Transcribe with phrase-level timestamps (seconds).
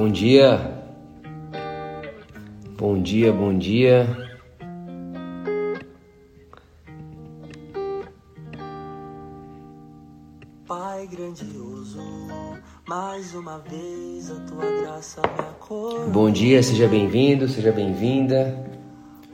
[0.00, 0.58] Bom dia.
[2.78, 4.08] Bom dia, bom dia.
[10.66, 12.00] Pai grandioso,
[12.88, 16.08] mais uma vez a tua graça me acordou.
[16.08, 18.56] Bom dia, seja bem-vindo, seja bem-vinda.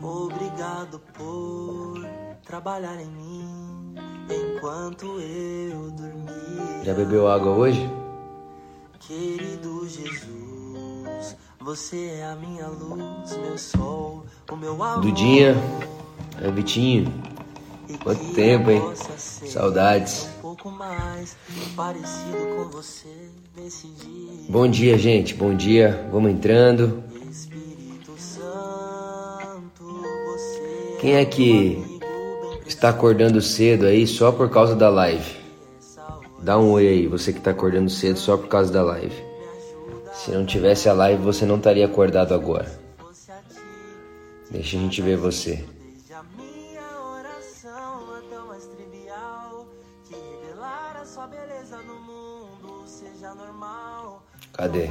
[0.03, 2.05] Obrigado por
[2.45, 3.95] trabalhar em mim
[4.29, 6.85] enquanto eu dormia.
[6.85, 7.89] Já bebeu água hoje?
[8.99, 10.46] Querido Jesus,
[11.67, 15.01] você é a minha luz, meu sol, o meu amor.
[15.01, 15.57] Dudinha,
[16.41, 17.13] é Vitinho.
[18.05, 18.81] Quanto tempo, hein?
[18.95, 20.29] Saudades.
[20.45, 21.37] Um mais.
[24.49, 25.35] Bom dia, gente.
[25.35, 26.09] Bom dia.
[26.13, 27.03] Vamos entrando.
[27.29, 32.01] Espírito Santo, você Quem é que
[32.65, 35.35] está acordando cedo aí só por causa da live?
[36.39, 39.26] Dá um oi aí, você que está acordando cedo só por causa da live.
[40.27, 42.67] Se não tivesse a live, você não estaria acordado agora.
[44.51, 45.65] Deixa a gente ver você.
[54.53, 54.91] Cadê?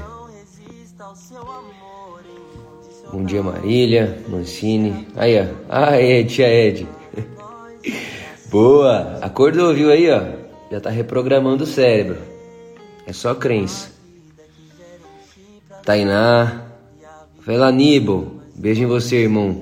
[3.11, 5.05] Bom dia, Marília, Mancini.
[5.17, 5.53] Aí, ó.
[5.67, 6.87] Ah, Ed, tia Ed.
[8.49, 9.19] Boa!
[9.21, 10.21] Acordou, viu aí, ó?
[10.71, 12.19] Já tá reprogramando o cérebro.
[13.05, 13.94] É só crença.
[15.85, 16.65] Tainá.
[17.45, 18.41] Vai lá, Nibo.
[18.55, 19.61] Beijo em você, irmão.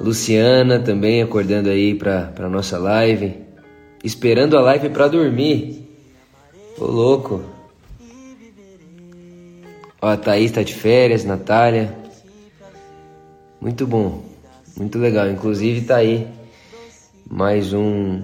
[0.00, 3.36] Luciana também acordando aí pra, pra nossa live.
[4.04, 5.88] Esperando a live pra dormir.
[6.78, 7.42] Ô, louco.
[10.00, 11.94] Ó, a Thaís tá de férias, Natália.
[13.60, 14.22] Muito bom.
[14.76, 15.28] Muito legal.
[15.28, 16.28] Inclusive tá aí
[17.28, 18.20] mais um.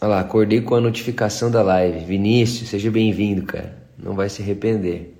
[0.00, 2.04] Olha lá, acordei com a notificação da live.
[2.04, 3.81] Vinícius, seja bem-vindo, cara.
[4.02, 5.14] Não vai se arrepender.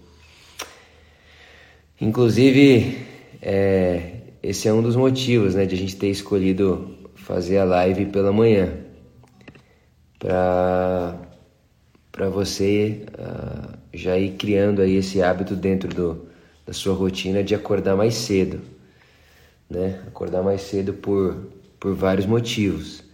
[2.01, 2.99] Inclusive,
[3.41, 8.07] é, esse é um dos motivos, né, de a gente ter escolhido fazer a live
[8.07, 8.75] pela manhã.
[10.19, 11.17] Pra
[12.29, 16.27] você ah, já ir criando aí esse hábito dentro do,
[16.67, 18.61] da sua rotina de acordar mais cedo.
[19.71, 20.03] Né?
[20.09, 23.05] Acordar mais cedo por, por vários motivos.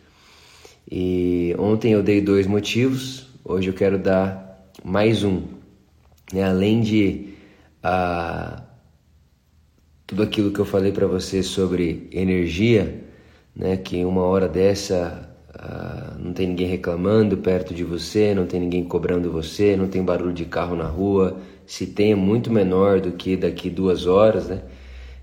[0.91, 5.58] E ontem eu dei dois motivos, hoje eu quero dar mais um.
[6.33, 6.43] Né?
[6.43, 7.35] Além de
[7.83, 8.63] ah,
[10.07, 13.05] tudo aquilo que eu falei para você sobre energia,
[13.55, 13.77] né?
[13.77, 18.85] que uma hora dessa ah, não tem ninguém reclamando perto de você, não tem ninguém
[18.85, 23.13] cobrando você, não tem barulho de carro na rua, se tem é muito menor do
[23.13, 24.63] que daqui duas horas, né?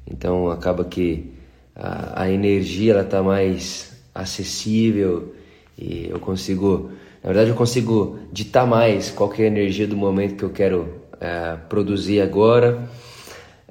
[0.05, 1.33] Então acaba que
[1.75, 5.33] a, a energia ela está mais acessível
[5.77, 6.91] e eu consigo,
[7.23, 10.94] na verdade eu consigo ditar mais qual é a energia do momento que eu quero
[11.19, 12.87] é, produzir agora.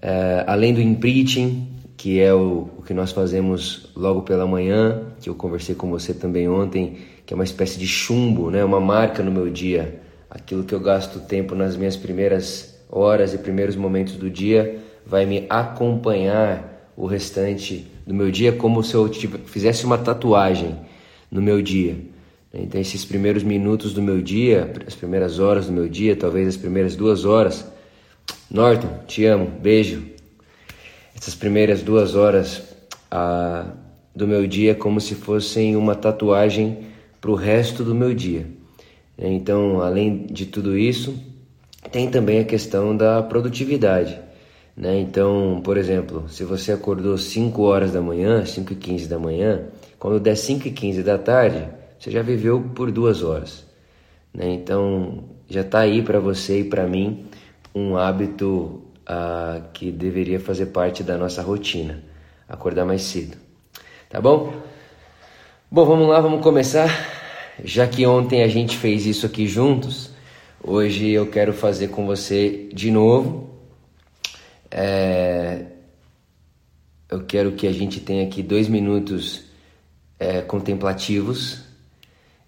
[0.01, 5.31] É, além do imprinting, que é o, o que nós fazemos logo pela manhã, que
[5.31, 8.63] eu conversei com você também ontem, que é uma espécie de chumbo, né?
[8.65, 13.39] uma marca no meu dia, aquilo que eu gasto tempo nas minhas primeiras horas e
[13.39, 19.09] primeiros momentos do dia vai me acompanhar o restante do meu dia como se eu
[19.09, 20.77] tipo, fizesse uma tatuagem
[21.31, 21.97] no meu dia.
[22.57, 26.57] Então esses primeiros minutos do meu dia, as primeiras horas do meu dia, talvez as
[26.57, 27.67] primeiras duas horas,
[28.51, 30.05] Norton, te amo, beijo.
[31.17, 32.63] Essas primeiras duas horas
[33.11, 33.67] ah,
[34.15, 36.79] do meu dia como se fossem uma tatuagem
[37.21, 38.47] para o resto do meu dia.
[39.19, 41.15] Então, além de tudo isso,
[41.91, 44.21] tem também a questão da produtividade.
[44.77, 45.01] Né?
[45.01, 49.63] Então, por exemplo, se você acordou 5 horas da manhã, 5 e 15 da manhã,
[49.99, 51.69] quando der 5 e 15 da tarde,
[52.05, 53.65] você já viveu por duas horas.
[54.35, 54.53] Né?
[54.53, 57.25] Então, já está aí para você e para mim
[57.75, 62.05] um hábito ah, que deveria fazer parte da nossa rotina,
[62.47, 63.39] acordar mais cedo.
[64.11, 64.53] Tá bom?
[65.71, 66.91] Bom, vamos lá, vamos começar.
[67.65, 70.11] Já que ontem a gente fez isso aqui juntos,
[70.63, 73.49] hoje eu quero fazer com você de novo.
[74.71, 75.65] É,
[77.09, 79.47] eu quero que a gente tenha aqui dois minutos
[80.19, 81.64] é, contemplativos.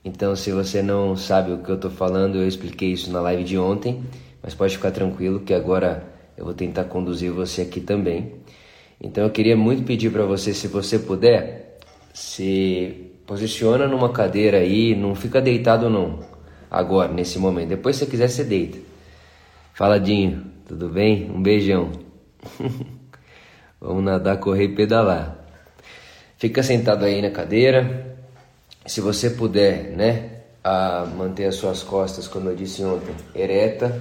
[0.07, 3.43] Então, se você não sabe o que eu estou falando, eu expliquei isso na live
[3.43, 4.05] de ontem,
[4.41, 6.07] mas pode ficar tranquilo que agora
[6.39, 8.35] eu vou tentar conduzir você aqui também.
[9.01, 11.81] Então, eu queria muito pedir para você, se você puder,
[12.15, 16.21] se posiciona numa cadeira aí, não fica deitado não,
[16.71, 17.71] agora, nesse momento.
[17.71, 18.79] Depois, se quiser, você deita.
[19.75, 21.29] Faladinho, tudo bem?
[21.33, 21.91] Um beijão.
[23.81, 25.37] Vamos nadar, correr e pedalar.
[26.39, 28.16] Fica sentado aí na cadeira.
[28.87, 30.31] Se você puder, né,
[30.63, 34.01] a manter as suas costas, como eu disse ontem, ereta,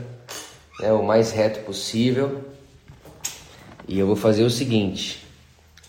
[0.79, 2.45] né, o mais reto possível.
[3.87, 5.25] E eu vou fazer o seguinte,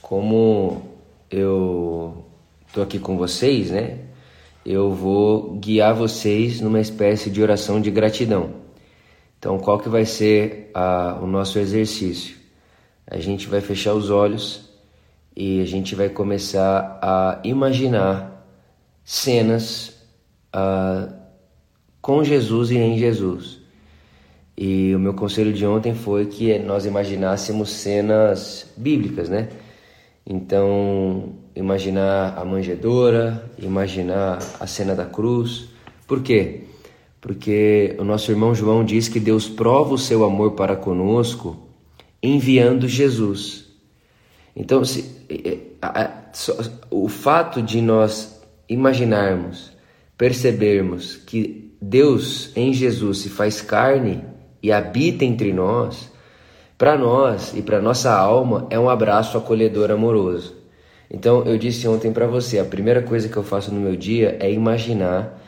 [0.00, 0.82] como
[1.30, 2.24] eu
[2.72, 3.98] tô aqui com vocês, né?
[4.64, 8.54] Eu vou guiar vocês numa espécie de oração de gratidão.
[9.38, 12.36] Então, qual que vai ser a, o nosso exercício?
[13.06, 14.68] A gente vai fechar os olhos
[15.34, 18.35] e a gente vai começar a imaginar
[19.06, 19.96] cenas
[20.52, 21.14] uh,
[22.02, 23.60] com Jesus e em Jesus.
[24.58, 29.48] E o meu conselho de ontem foi que nós imaginássemos cenas bíblicas, né?
[30.26, 35.68] Então, imaginar a manjedoura, imaginar a cena da cruz.
[36.04, 36.64] Por quê?
[37.20, 41.68] Porque o nosso irmão João diz que Deus prova o seu amor para conosco
[42.20, 43.66] enviando Jesus.
[44.56, 45.04] Então, se,
[45.80, 46.10] a, a,
[46.90, 48.35] o fato de nós
[48.68, 49.72] imaginarmos,
[50.16, 54.24] percebermos que Deus em Jesus se faz carne
[54.62, 56.10] e habita entre nós,
[56.78, 60.54] para nós e para nossa alma é um abraço acolhedor amoroso.
[61.10, 64.36] Então eu disse ontem para você, a primeira coisa que eu faço no meu dia
[64.40, 65.42] é imaginar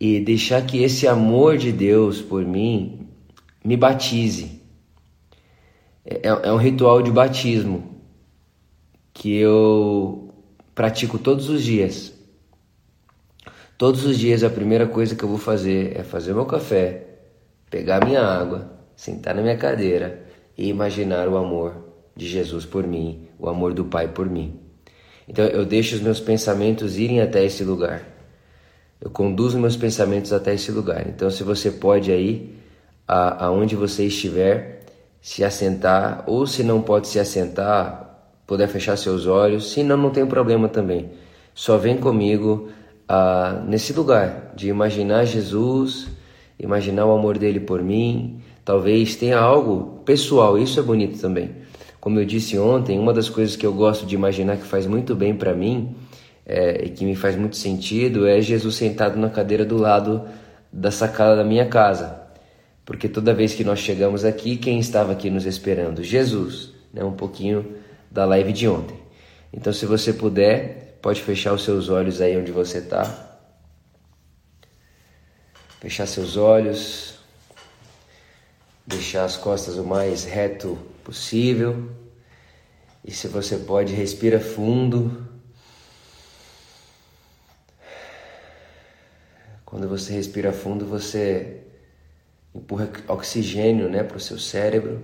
[0.00, 3.06] e deixar que esse amor de Deus por mim
[3.64, 4.60] me batize.
[6.04, 8.00] É, é um ritual de batismo
[9.14, 10.34] que eu
[10.74, 12.11] pratico todos os dias.
[13.82, 17.02] Todos os dias a primeira coisa que eu vou fazer é fazer meu café,
[17.68, 20.22] pegar minha água, sentar na minha cadeira
[20.56, 21.74] e imaginar o amor
[22.14, 24.56] de Jesus por mim, o amor do Pai por mim.
[25.26, 28.06] Então eu deixo os meus pensamentos irem até esse lugar.
[29.00, 31.04] Eu conduzo meus pensamentos até esse lugar.
[31.08, 32.54] Então se você pode aí,
[33.08, 34.84] a, aonde você estiver,
[35.20, 40.10] se assentar, ou se não pode se assentar, puder fechar seus olhos, se não, não
[40.10, 41.10] tem problema também.
[41.52, 42.70] Só vem comigo
[43.12, 46.08] uh, nesse lugar de imaginar Jesus,
[46.58, 51.50] imaginar o amor dele por mim, Talvez tenha algo pessoal, isso é bonito também.
[52.00, 55.16] Como eu disse ontem, uma das coisas que eu gosto de imaginar que faz muito
[55.16, 55.96] bem para mim
[56.46, 60.22] é, e que me faz muito sentido é Jesus sentado na cadeira do lado
[60.72, 62.20] da sacada da minha casa.
[62.84, 66.02] Porque toda vez que nós chegamos aqui, quem estava aqui nos esperando?
[66.02, 67.02] Jesus, né?
[67.02, 67.66] um pouquinho
[68.10, 68.96] da live de ontem.
[69.52, 73.38] Então, se você puder, pode fechar os seus olhos aí onde você está.
[75.80, 77.12] Fechar seus olhos
[78.86, 81.90] deixar as costas o mais reto possível.
[83.04, 85.26] E se você pode, respira fundo.
[89.64, 91.62] Quando você respira fundo, você
[92.54, 95.02] empurra oxigênio né, para o seu cérebro.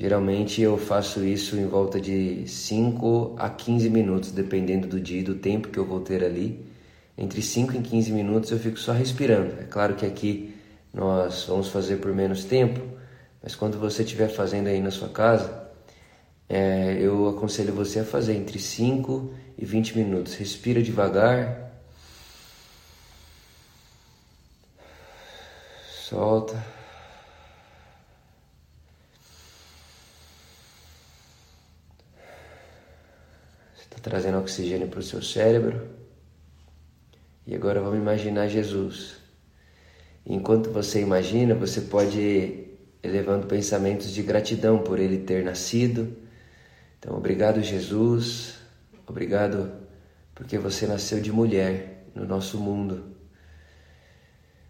[0.00, 5.22] Geralmente eu faço isso em volta de 5 a 15 minutos, dependendo do dia e
[5.22, 6.64] do tempo que eu vou ter ali.
[7.18, 9.60] Entre 5 e 15 minutos eu fico só respirando.
[9.60, 10.54] É claro que aqui
[10.90, 12.80] nós vamos fazer por menos tempo,
[13.42, 15.68] mas quando você estiver fazendo aí na sua casa,
[16.48, 20.34] é, eu aconselho você a fazer entre 5 e 20 minutos.
[20.34, 21.72] Respira devagar.
[26.08, 26.79] Solta.
[34.02, 35.88] Trazendo oxigênio para o seu cérebro.
[37.46, 39.18] E agora vamos imaginar Jesus.
[40.26, 46.16] enquanto você imagina, você pode ir elevando pensamentos de gratidão por ele ter nascido.
[46.98, 48.56] Então, obrigado, Jesus.
[49.06, 49.72] Obrigado
[50.34, 53.16] porque você nasceu de mulher no nosso mundo.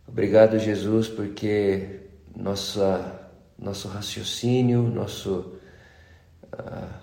[0.07, 2.01] Obrigado, Jesus, porque
[2.35, 5.55] nossa, nosso raciocínio, nosso.
[6.53, 7.00] Uh,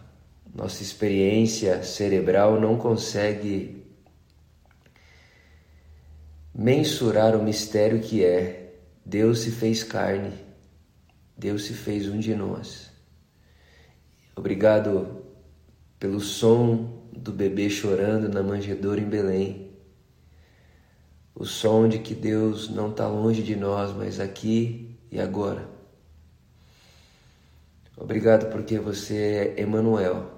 [0.57, 3.85] nossa experiência cerebral não consegue
[6.51, 8.73] mensurar o mistério que é
[9.05, 10.33] Deus se fez carne,
[11.37, 12.89] Deus se fez um de nós.
[14.35, 15.23] Obrigado
[15.99, 19.71] pelo som do bebê chorando na manjedoura em Belém.
[21.35, 25.69] O som de que Deus não está longe de nós, mas aqui e agora.
[27.95, 30.36] Obrigado porque você é Emmanuel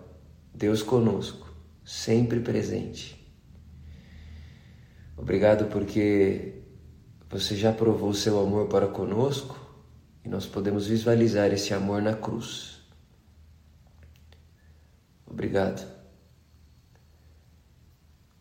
[0.60, 1.50] Deus conosco,
[1.86, 3.18] sempre presente.
[5.16, 6.64] Obrigado porque
[7.30, 9.58] você já provou seu amor para conosco
[10.24, 12.82] e nós podemos visualizar esse amor na cruz.
[15.26, 15.90] Obrigado.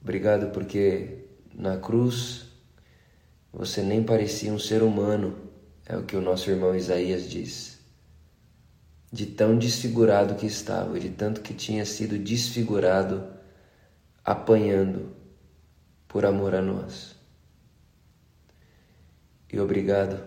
[0.02, 2.46] Obrigado porque na cruz
[3.52, 5.38] você nem parecia um ser humano,
[5.86, 7.77] é o que o nosso irmão Isaías diz
[9.10, 13.26] de tão desfigurado que estava, de tanto que tinha sido desfigurado,
[14.24, 15.16] apanhando
[16.06, 17.16] por amor a nós.
[19.50, 20.22] E obrigado,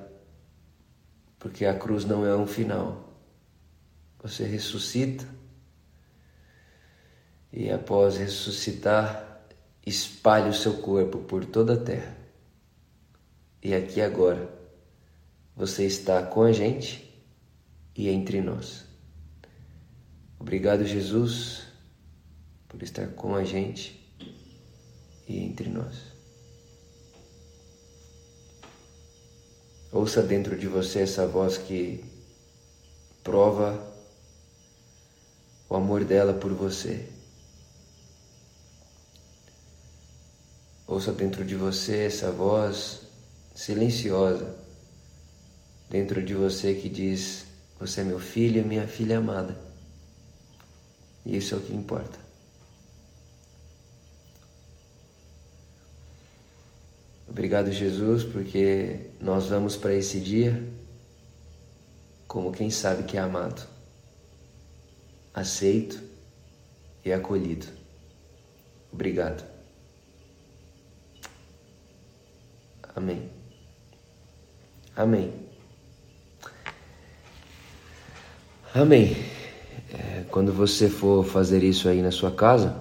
[1.38, 3.14] porque a cruz não é um final.
[4.24, 5.26] Você ressuscita
[7.54, 9.44] e após ressuscitar,
[9.86, 12.18] espalhe o seu corpo por toda a terra.
[13.62, 14.50] E aqui agora,
[15.56, 17.11] você está com a gente
[17.96, 18.86] e entre nós.
[20.40, 21.64] Obrigado, Jesus,
[22.68, 24.16] por estar com a gente
[25.28, 26.12] e entre nós.
[29.92, 32.04] Ouça dentro de você essa voz que
[33.24, 33.78] prova
[35.70, 37.08] o amor dela por você.
[40.88, 43.02] Ouça dentro de você essa voz
[43.54, 44.58] silenciosa,
[45.90, 47.51] dentro de você que diz:
[47.82, 49.58] Você é meu filho e minha filha amada.
[51.26, 52.20] E isso é o que importa.
[57.28, 60.64] Obrigado, Jesus, porque nós vamos para esse dia
[62.28, 63.68] como quem sabe que é amado,
[65.34, 66.00] aceito
[67.04, 67.66] e acolhido.
[68.94, 69.44] Obrigado.
[72.96, 73.28] Amém.
[74.96, 75.41] Amém.
[78.74, 79.18] Amém.
[79.94, 82.74] É, quando você for fazer isso aí na sua casa,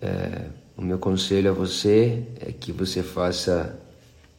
[0.00, 0.42] é,
[0.76, 3.76] o meu conselho a você é que você faça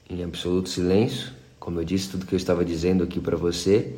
[0.09, 1.33] em absoluto silêncio.
[1.59, 3.93] Como eu disse, tudo que eu estava dizendo aqui para você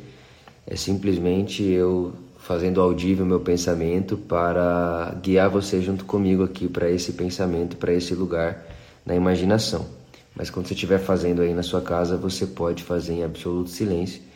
[0.66, 7.12] é simplesmente eu fazendo audível meu pensamento para guiar você junto comigo aqui para esse
[7.12, 8.66] pensamento, para esse lugar
[9.06, 9.86] na imaginação.
[10.34, 14.33] Mas quando você estiver fazendo aí na sua casa, você pode fazer em absoluto silêncio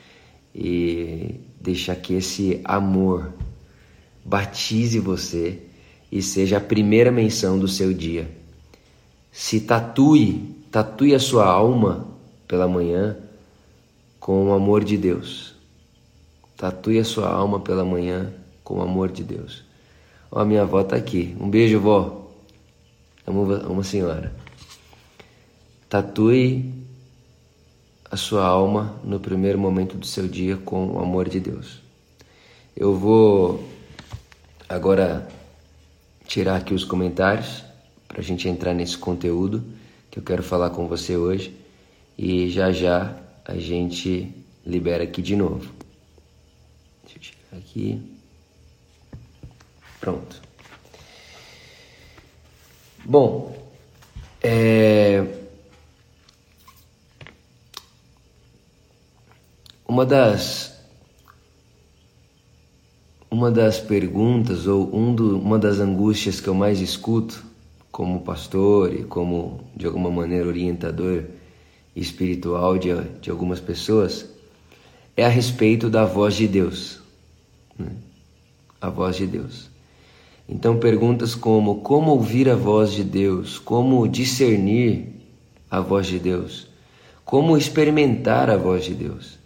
[0.54, 3.32] e deixar que esse amor
[4.24, 5.62] batize você
[6.10, 8.30] e seja a primeira menção do seu dia.
[9.30, 12.06] Se tatue, tatue a sua alma
[12.46, 13.16] pela manhã
[14.18, 15.54] com o amor de Deus.
[16.56, 18.32] Tatue a sua alma pela manhã
[18.64, 19.64] com o amor de Deus.
[20.30, 21.36] Ó, minha avó tá aqui.
[21.40, 22.30] Um beijo, vó.
[23.26, 24.34] Amo uma senhora.
[25.88, 26.77] Tatue
[28.10, 31.80] a sua alma no primeiro momento do seu dia com o amor de Deus.
[32.76, 33.68] Eu vou
[34.68, 35.28] agora
[36.26, 37.64] tirar aqui os comentários
[38.06, 39.64] para a gente entrar nesse conteúdo
[40.10, 41.54] que eu quero falar com você hoje
[42.16, 44.34] e já já a gente
[44.64, 45.72] libera aqui de novo.
[47.04, 48.02] Deixa eu tirar aqui.
[50.00, 50.40] Pronto.
[53.04, 53.56] Bom,
[54.42, 55.37] é...
[59.88, 60.78] uma das
[63.30, 67.42] uma das perguntas ou um do, uma das angústias que eu mais escuto
[67.90, 71.24] como pastor e como de alguma maneira orientador
[71.96, 74.28] espiritual de, de algumas pessoas
[75.16, 77.00] é a respeito da voz de Deus.
[77.78, 77.90] Né?
[78.80, 79.70] A voz de Deus.
[80.48, 85.08] Então, perguntas como como ouvir a voz de Deus, como discernir
[85.70, 86.68] a voz de Deus,
[87.24, 89.37] como experimentar a voz de Deus,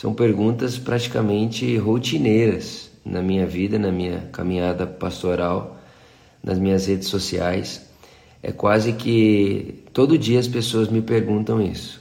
[0.00, 5.76] são perguntas praticamente rotineiras na minha vida, na minha caminhada pastoral,
[6.42, 7.86] nas minhas redes sociais.
[8.42, 12.00] É quase que todo dia as pessoas me perguntam isso.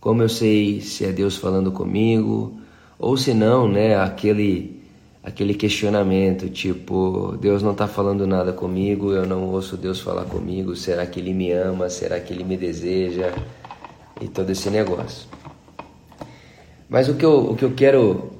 [0.00, 2.58] Como eu sei se é Deus falando comigo
[2.98, 4.82] ou se não, né, aquele
[5.22, 10.74] aquele questionamento, tipo, Deus não está falando nada comigo, eu não ouço Deus falar comigo,
[10.74, 13.32] será que Ele me ama, será que Ele me deseja?
[14.20, 15.28] E todo esse negócio.
[16.88, 18.32] Mas o que eu, o que eu quero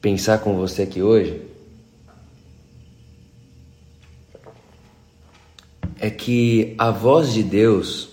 [0.00, 1.42] pensar com você aqui hoje
[5.98, 8.10] é que a voz de Deus,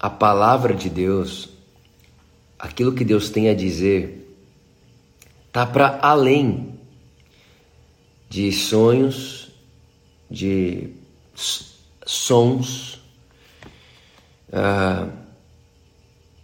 [0.00, 1.50] a palavra de Deus,
[2.58, 4.36] aquilo que Deus tem a dizer,
[5.52, 6.74] tá para além
[8.28, 9.50] de sonhos,
[10.28, 10.90] de
[12.04, 13.00] sons,
[14.48, 15.10] uh,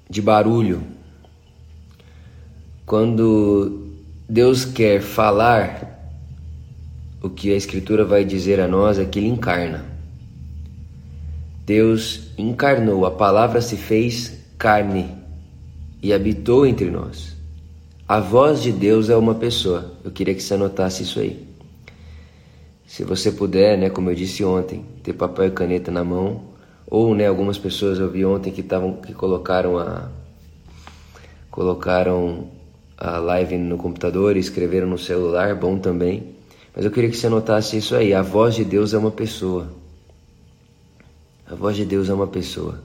[0.09, 0.94] de barulho.
[2.87, 3.89] Quando
[4.29, 6.13] Deus quer falar,
[7.23, 9.85] o que a Escritura vai dizer a nós é que Ele encarna.
[11.65, 15.11] Deus encarnou, a palavra se fez carne
[16.03, 17.35] e habitou entre nós.
[18.07, 19.93] A voz de Deus é uma pessoa.
[20.05, 21.43] Eu queria que você anotasse isso aí.
[22.87, 26.43] Se você puder, né, como eu disse ontem, ter papel e caneta na mão,
[26.87, 30.11] ou né, algumas pessoas eu vi ontem que estavam que colocaram a
[31.51, 32.49] colocaram
[32.97, 36.35] a live no computador escreveram no celular, bom também.
[36.75, 38.13] Mas eu queria que você notasse isso aí.
[38.13, 39.69] A voz de Deus é uma pessoa.
[41.47, 42.81] A voz de Deus é uma pessoa.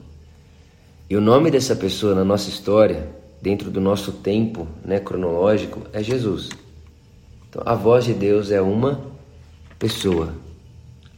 [1.08, 3.08] E o nome dessa pessoa na nossa história,
[3.42, 6.50] dentro do nosso tempo né, cronológico, é Jesus.
[7.48, 9.00] Então, a voz de Deus é uma
[9.78, 10.32] pessoa.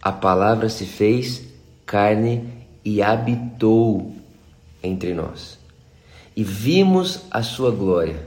[0.01, 1.43] A palavra se fez
[1.85, 2.49] carne
[2.85, 4.15] e habitou
[4.83, 5.59] entre nós.
[6.35, 8.27] E vimos a sua glória,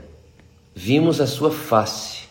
[0.76, 2.26] vimos a sua face.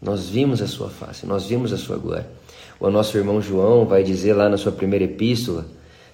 [0.00, 2.30] Nós vimos a sua face, nós vimos a sua glória.
[2.78, 5.66] O nosso irmão João vai dizer lá na sua primeira epístola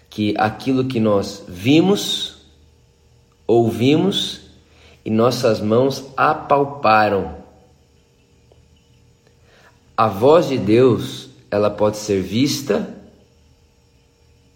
[0.08, 2.46] que aquilo que nós vimos,
[3.46, 4.40] ouvimos
[5.04, 7.36] e nossas mãos apalparam.
[9.94, 12.96] A voz de Deus, ela pode ser vista,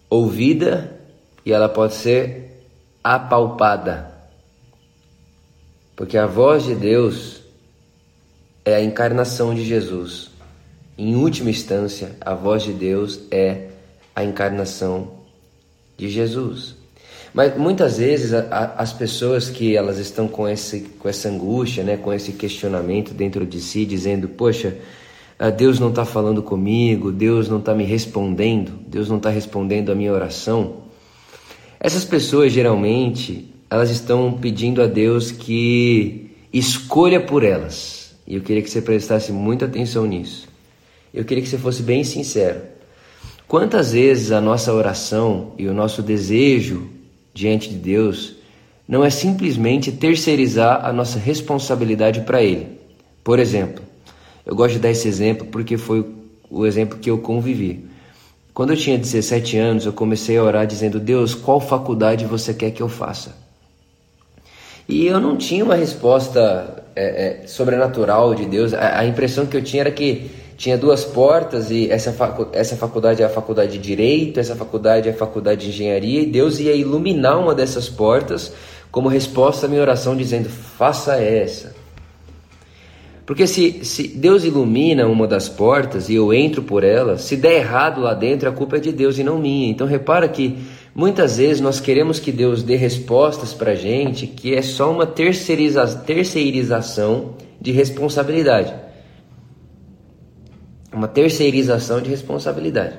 [0.09, 0.99] ouvida
[1.45, 2.65] e ela pode ser
[3.05, 4.16] apalpada.
[5.97, 7.41] Porque a voz de Deus
[8.67, 10.31] é a encarnação de Jesus.
[10.99, 13.69] Em última instância, a voz de Deus é
[14.15, 15.13] a encarnação
[15.97, 16.77] de Jesus.
[17.33, 21.83] Mas muitas vezes a, a, as pessoas que elas estão com, esse, com essa angústia,
[21.83, 24.77] né, com esse questionamento dentro de si, dizendo: Poxa,
[25.39, 29.91] ah, Deus não está falando comigo, Deus não está me respondendo, Deus não está respondendo
[29.91, 30.85] a minha oração.
[31.79, 38.15] Essas pessoas geralmente elas estão pedindo a Deus que escolha por elas.
[38.27, 40.49] E eu queria que você prestasse muita atenção nisso.
[41.13, 42.61] Eu queria que você fosse bem sincero.
[43.47, 46.89] Quantas vezes a nossa oração e o nosso desejo
[47.33, 48.35] diante de Deus
[48.89, 52.79] não é simplesmente terceirizar a nossa responsabilidade para Ele?
[53.23, 53.85] Por exemplo,
[54.45, 56.05] eu gosto de dar esse exemplo porque foi
[56.51, 57.85] o exemplo que eu convivi.
[58.53, 62.71] Quando eu tinha 17 anos, eu comecei a orar dizendo: Deus, qual faculdade você quer
[62.71, 63.46] que eu faça?
[64.89, 68.73] E eu não tinha uma resposta é, é, sobrenatural de Deus.
[68.73, 72.77] A, a impressão que eu tinha era que tinha duas portas e essa, facu essa
[72.77, 76.59] faculdade é a faculdade de Direito, essa faculdade é a faculdade de Engenharia, e Deus
[76.59, 78.53] ia iluminar uma dessas portas
[78.91, 81.75] como resposta à minha oração, dizendo: faça essa.
[83.27, 87.57] Porque se, se Deus ilumina uma das portas e eu entro por ela, se der
[87.57, 89.69] errado lá dentro, a culpa é de Deus e não minha.
[89.69, 90.57] Então repara que
[90.97, 95.87] muitas vezes nós queremos que Deus dê respostas para gente que é só uma terceiriza
[95.99, 98.87] terceirização de responsabilidade
[100.97, 102.99] uma terceirização de responsabilidade.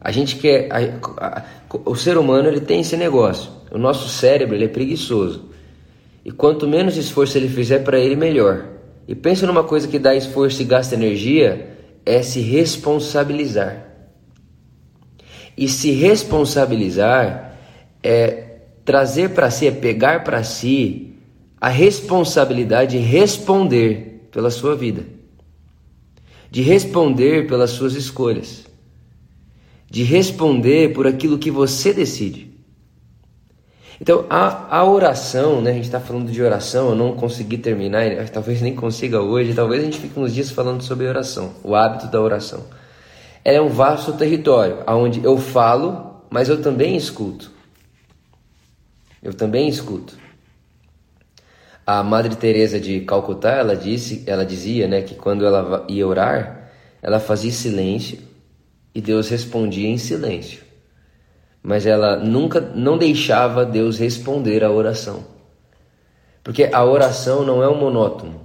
[0.00, 0.78] A gente quer, a,
[1.24, 1.44] a,
[1.86, 3.50] o ser humano ele tem esse negócio.
[3.70, 5.48] O nosso cérebro ele é preguiçoso.
[6.24, 8.66] E quanto menos esforço ele fizer para ele, melhor.
[9.06, 11.70] E pensa numa coisa que dá esforço e gasta energia,
[12.04, 13.83] é se responsabilizar.
[15.56, 17.56] E se responsabilizar
[18.02, 21.14] é trazer para si, é pegar para si
[21.60, 25.14] a responsabilidade de responder pela sua vida
[26.54, 28.64] de responder pelas suas escolhas,
[29.90, 32.48] de responder por aquilo que você decide.
[34.00, 35.72] Então, a, a oração, né?
[35.72, 39.82] A gente está falando de oração, eu não consegui terminar, talvez nem consiga hoje, talvez
[39.82, 42.62] a gente fique uns dias falando sobre oração, o hábito da oração.
[43.44, 47.52] É um vasto território, onde eu falo, mas eu também escuto.
[49.22, 50.16] Eu também escuto.
[51.86, 56.70] A Madre Teresa de Calcutá, ela disse, ela dizia, né, que quando ela ia orar,
[57.02, 58.18] ela fazia silêncio
[58.94, 60.62] e Deus respondia em silêncio.
[61.62, 65.26] Mas ela nunca não deixava Deus responder à oração.
[66.42, 68.43] Porque a oração não é um monótono.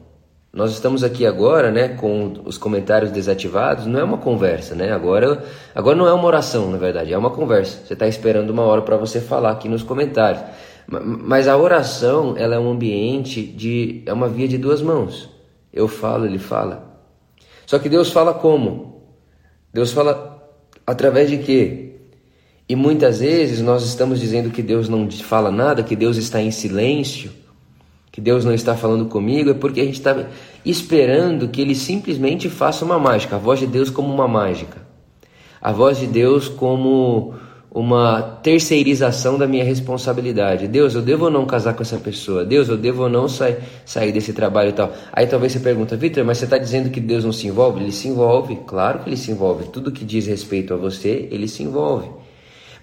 [0.52, 4.92] Nós estamos aqui agora, né, com os comentários desativados, não é uma conversa, né?
[4.92, 5.44] Agora,
[5.76, 7.86] agora não é uma oração, na verdade, é uma conversa.
[7.86, 10.44] Você está esperando uma hora para você falar aqui nos comentários.
[10.88, 14.02] Mas a oração, ela é um ambiente de.
[14.08, 15.30] é uma via de duas mãos.
[15.72, 16.98] Eu falo, ele fala.
[17.68, 19.04] Só que Deus fala como?
[19.72, 20.44] Deus fala
[20.86, 21.90] através de quê?
[22.68, 26.50] E muitas vezes nós estamos dizendo que Deus não fala nada, que Deus está em
[26.50, 27.32] silêncio,
[28.20, 30.26] que Deus não está falando comigo, é porque a gente está
[30.66, 34.78] esperando que Ele simplesmente faça uma mágica, a voz de Deus como uma mágica,
[35.62, 37.34] a voz de Deus como
[37.72, 40.68] uma terceirização da minha responsabilidade.
[40.68, 42.44] Deus, eu devo ou não casar com essa pessoa?
[42.44, 44.92] Deus, eu devo ou não sair, sair desse trabalho e tal?
[45.14, 47.82] Aí talvez você pergunta, Vitor, mas você está dizendo que Deus não se envolve?
[47.82, 49.66] Ele se envolve, claro que ele se envolve.
[49.66, 52.10] Tudo que diz respeito a você, ele se envolve.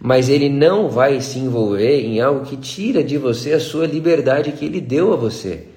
[0.01, 4.53] Mas ele não vai se envolver em algo que tira de você a sua liberdade
[4.53, 5.69] que ele deu a você.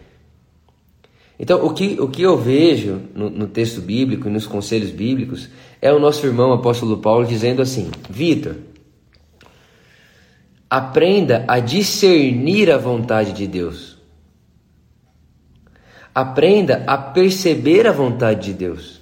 [1.40, 5.50] Então, o que, o que eu vejo no, no texto bíblico e nos conselhos bíblicos
[5.82, 8.56] é o nosso irmão apóstolo Paulo dizendo assim: Vitor,
[10.70, 13.98] Aprenda a discernir a vontade de Deus.
[16.14, 19.00] aprenda a perceber a vontade de Deus.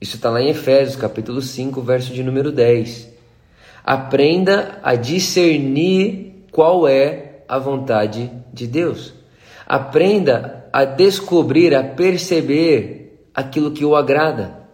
[0.00, 3.13] Isso está lá em Efésios, capítulo 5, verso de número 10.
[3.84, 9.12] Aprenda a discernir qual é a vontade de Deus.
[9.66, 14.64] Aprenda a descobrir, a perceber aquilo que o agrada.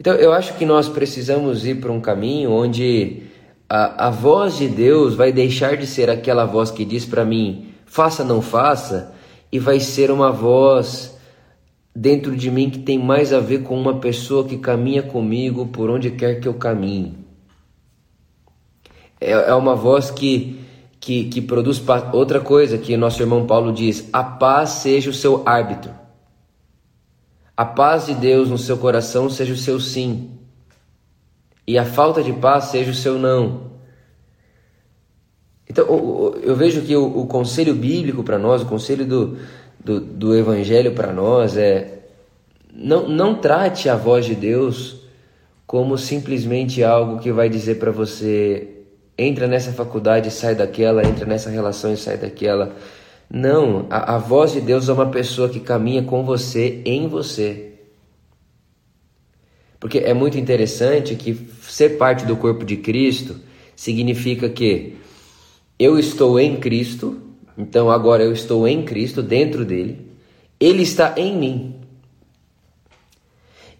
[0.00, 3.22] Então, eu acho que nós precisamos ir para um caminho onde
[3.68, 7.68] a, a voz de Deus vai deixar de ser aquela voz que diz para mim,
[7.86, 9.14] faça, não faça,
[9.52, 11.16] e vai ser uma voz
[11.94, 15.88] dentro de mim que tem mais a ver com uma pessoa que caminha comigo por
[15.88, 17.21] onde quer que eu caminhe.
[19.22, 20.60] É, é uma voz que,
[20.98, 21.82] que, que produz
[22.12, 25.92] outra coisa que nosso irmão Paulo diz: a paz seja o seu árbitro.
[27.56, 30.30] A paz de Deus no seu coração seja o seu sim.
[31.66, 33.72] E a falta de paz seja o seu não.
[35.68, 35.86] Então,
[36.42, 39.38] eu vejo que o, conselho bíblico para nós, o conselho do,
[39.82, 42.00] do, do Evangelho para nós é
[42.74, 44.96] não, não trate a voz de Deus
[45.66, 48.71] como simplesmente algo que vai dizer para você
[49.16, 52.74] entra nessa faculdade e sai daquela, entra nessa relação e sai daquela.
[53.30, 57.72] Não, a, a voz de Deus é uma pessoa que caminha com você, em você.
[59.80, 63.40] Porque é muito interessante que ser parte do corpo de Cristo
[63.74, 64.96] significa que
[65.78, 67.20] eu estou em Cristo,
[67.58, 70.06] então agora eu estou em Cristo, dentro dele.
[70.60, 71.74] Ele está em mim.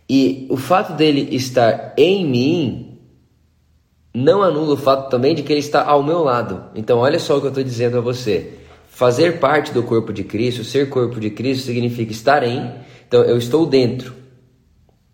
[0.08, 2.91] E o fato dele estar em mim
[4.14, 6.64] não anula o fato também de que ele está ao meu lado.
[6.74, 8.58] Então, olha só o que eu estou dizendo a você.
[8.88, 12.72] Fazer parte do corpo de Cristo, ser corpo de Cristo, significa estar em.
[13.08, 14.14] Então, eu estou dentro.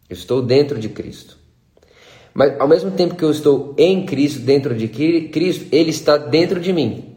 [0.09, 1.37] Eu estou dentro de Cristo.
[2.35, 6.59] Mas, ao mesmo tempo que eu estou em Cristo, dentro de Cristo, Ele está dentro
[6.59, 7.17] de mim.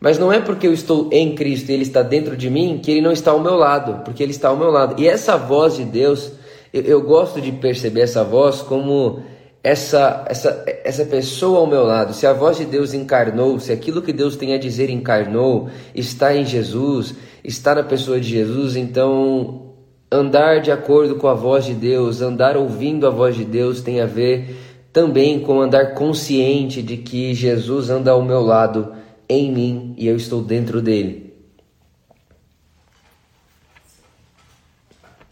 [0.00, 2.90] Mas não é porque eu estou em Cristo e Ele está dentro de mim que
[2.90, 5.00] Ele não está ao meu lado, porque Ele está ao meu lado.
[5.00, 6.32] E essa voz de Deus,
[6.72, 9.22] eu, eu gosto de perceber essa voz como
[9.62, 12.14] essa, essa, essa pessoa ao meu lado.
[12.14, 16.34] Se a voz de Deus encarnou, se aquilo que Deus tem a dizer encarnou, está
[16.34, 19.74] em Jesus, está na pessoa de Jesus, então
[20.10, 24.00] andar de acordo com a voz de Deus, andar ouvindo a voz de Deus tem
[24.00, 24.56] a ver
[24.92, 28.92] também com andar consciente de que Jesus anda ao meu lado
[29.28, 31.30] em mim e eu estou dentro dele.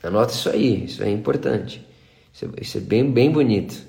[0.01, 1.85] Anota isso aí, isso é importante.
[2.33, 3.88] Isso é, é bem, bem bonito.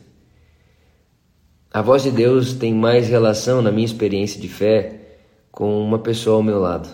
[1.71, 5.19] A voz de Deus tem mais relação, na minha experiência de fé,
[5.51, 6.89] com uma pessoa ao meu lado,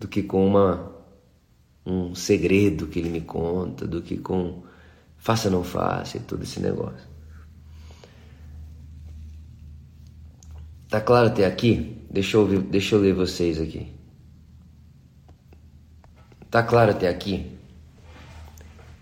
[0.00, 0.92] do que com uma,
[1.84, 4.64] um segredo que ele me conta, do que com
[5.16, 7.06] faça não faça e todo esse negócio.
[10.88, 12.04] Tá claro até aqui?
[12.10, 13.92] Deixa eu, deixa eu ler vocês aqui.
[16.50, 17.52] Tá claro até aqui?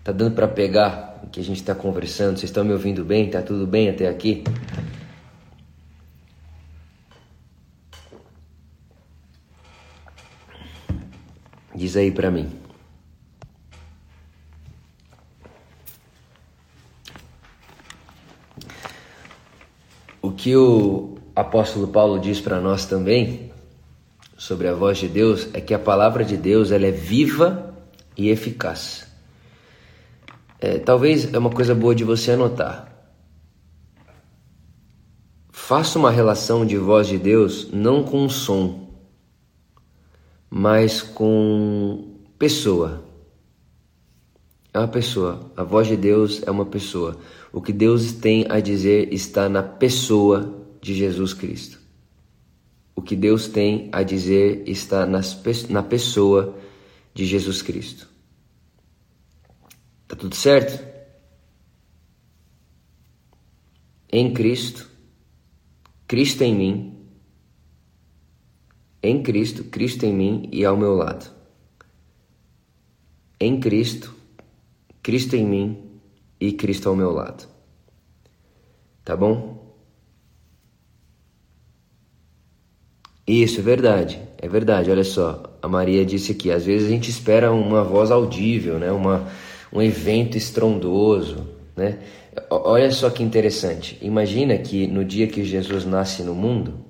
[0.03, 2.37] Tá dando para pegar o que a gente está conversando?
[2.37, 3.29] Vocês estão me ouvindo bem?
[3.29, 4.43] Tá tudo bem até aqui?
[11.75, 12.49] Diz aí para mim.
[20.21, 23.51] O que o apóstolo Paulo diz para nós também
[24.37, 27.75] sobre a voz de Deus é que a palavra de Deus ela é viva
[28.17, 29.05] e eficaz.
[30.59, 32.91] É, talvez é uma coisa boa de você anotar.
[35.51, 38.84] Faça uma relação de voz de Deus não com som,
[40.57, 43.03] mas com pessoa.
[44.73, 45.51] É uma pessoa.
[45.57, 47.19] A voz de Deus é uma pessoa.
[47.51, 51.77] O que Deus tem a dizer está na pessoa de Jesus Cristo.
[52.95, 55.37] O que Deus tem a dizer está nas,
[55.67, 56.57] na pessoa
[57.13, 58.07] de Jesus Cristo.
[60.07, 60.81] Tá tudo certo?
[64.09, 64.89] Em Cristo,
[66.07, 66.94] Cristo em mim,
[69.05, 71.29] em Cristo, Cristo em mim e ao meu lado.
[73.39, 74.13] Em Cristo,
[75.03, 75.77] Cristo em mim
[76.39, 77.47] e Cristo ao meu lado.
[79.03, 79.65] Tá bom?
[83.27, 84.19] Isso, é verdade.
[84.37, 85.57] É verdade, olha só.
[85.61, 88.91] A Maria disse aqui, às vezes a gente espera uma voz audível, né?
[88.91, 89.27] Uma,
[89.73, 91.99] um evento estrondoso, né?
[92.49, 93.97] Olha só que interessante.
[94.01, 96.84] Imagina que no dia que Jesus nasce no mundo,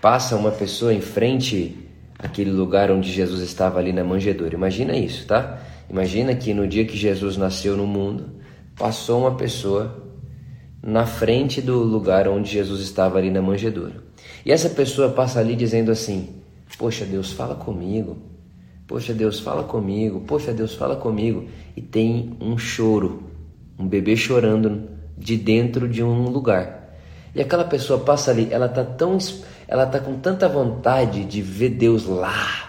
[0.00, 1.76] passa uma pessoa em frente
[2.18, 4.54] àquele lugar onde Jesus estava ali na manjedoura.
[4.54, 5.60] Imagina isso, tá?
[5.90, 8.26] Imagina que no dia que Jesus nasceu no mundo,
[8.76, 10.04] passou uma pessoa
[10.82, 14.02] na frente do lugar onde Jesus estava ali na manjedoura.
[14.44, 16.28] E essa pessoa passa ali dizendo assim:
[16.78, 18.18] Poxa, Deus fala comigo.
[18.86, 20.20] Poxa, Deus fala comigo.
[20.20, 21.46] Poxa, Deus fala comigo.
[21.76, 23.24] E tem um choro,
[23.78, 26.78] um bebê chorando de dentro de um lugar.
[27.34, 29.18] E aquela pessoa passa ali, ela tá tão
[29.68, 32.68] ela tá com tanta vontade de ver Deus lá.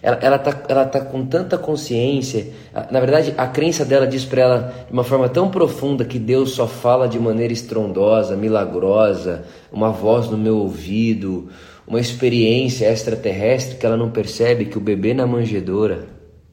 [0.00, 2.52] Ela, ela, tá, ela tá com tanta consciência.
[2.92, 6.52] Na verdade, a crença dela diz para ela de uma forma tão profunda que Deus
[6.52, 11.48] só fala de maneira estrondosa, milagrosa, uma voz no meu ouvido,
[11.84, 16.06] uma experiência extraterrestre que ela não percebe que o bebê na manjedoura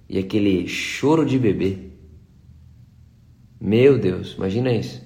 [0.09, 1.77] e aquele choro de bebê.
[3.61, 5.01] Meu Deus, imagina isso.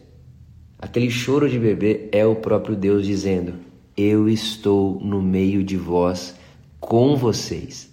[0.80, 3.67] Aquele choro de bebê é o próprio Deus dizendo:
[3.98, 6.36] Eu estou no meio de vós,
[6.80, 7.92] com vocês.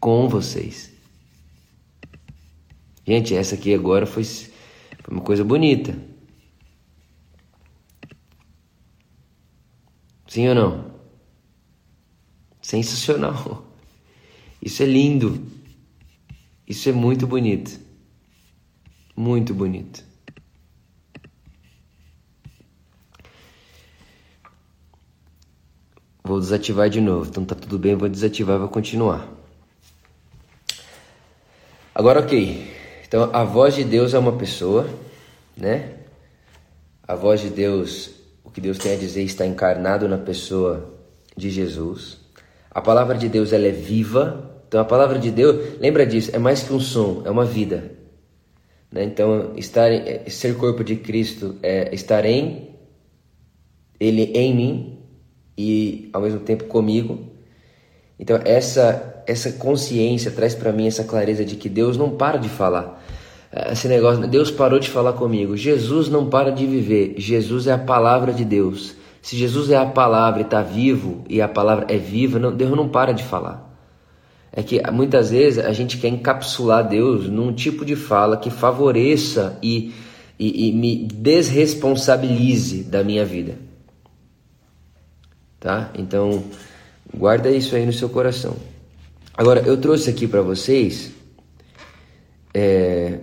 [0.00, 0.92] Com vocês.
[3.06, 4.24] Gente, essa aqui agora foi,
[5.08, 5.96] uma coisa bonita.
[10.26, 10.94] Sim ou não?
[12.60, 13.72] Sensacional.
[14.60, 15.46] Isso é lindo.
[16.66, 17.78] Isso é muito bonito.
[19.14, 20.04] Muito bonito.
[26.34, 27.30] Vou desativar de novo.
[27.30, 29.32] Então tá tudo bem, vou desativar e vou continuar.
[31.94, 32.74] Agora ok.
[33.06, 34.88] Então a voz de Deus é uma pessoa,
[35.56, 35.90] né?
[37.06, 38.10] A voz de Deus,
[38.42, 40.92] o que Deus tem a dizer está encarnado na pessoa
[41.36, 42.18] de Jesus.
[42.68, 44.60] A palavra de Deus ela é viva.
[44.66, 47.92] Então a palavra de Deus, lembra disso, é mais que um som, é uma vida.
[48.90, 49.04] Né?
[49.04, 49.88] Então estar,
[50.28, 52.74] ser corpo de Cristo é estar em
[54.00, 54.93] ele em mim
[55.56, 57.18] e ao mesmo tempo comigo.
[58.18, 62.48] Então essa essa consciência traz para mim essa clareza de que Deus não para de
[62.48, 63.02] falar.
[63.70, 65.56] Esse negócio, Deus parou de falar comigo.
[65.56, 67.14] Jesus não para de viver.
[67.16, 68.96] Jesus é a palavra de Deus.
[69.22, 72.70] Se Jesus é a palavra e está vivo e a palavra é viva, não, Deus
[72.76, 73.72] não para de falar.
[74.52, 79.58] É que muitas vezes a gente quer encapsular Deus num tipo de fala que favoreça
[79.62, 79.94] e,
[80.38, 83.63] e, e me desresponsabilize da minha vida
[85.64, 85.90] tá?
[85.94, 86.44] Então,
[87.16, 88.54] guarda isso aí no seu coração.
[89.34, 91.10] Agora, eu trouxe aqui para vocês
[92.52, 93.20] é,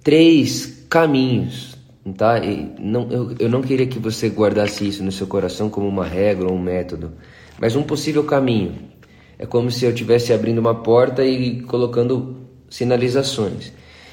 [0.00, 1.76] três caminhos,
[2.16, 2.38] tá?
[2.38, 6.06] E não, eu, eu não queria que você guardasse isso no seu coração como uma
[6.06, 7.12] regra ou um método,
[7.60, 8.88] mas um possível caminho.
[9.36, 12.36] É como se eu estivesse abrindo uma porta e colocando
[12.68, 13.72] sinalizações.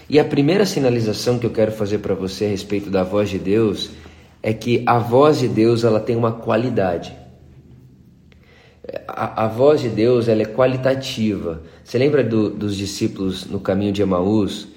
[0.09, 3.37] E a primeira sinalização que eu quero fazer para você a respeito da voz de
[3.37, 3.91] Deus
[4.41, 7.13] é que a voz de Deus ela tem uma qualidade
[9.07, 11.61] a, a, voz de Deus ela é qualitativa.
[11.83, 14.67] Você lembra do, dos discípulos no caminho de Emaús,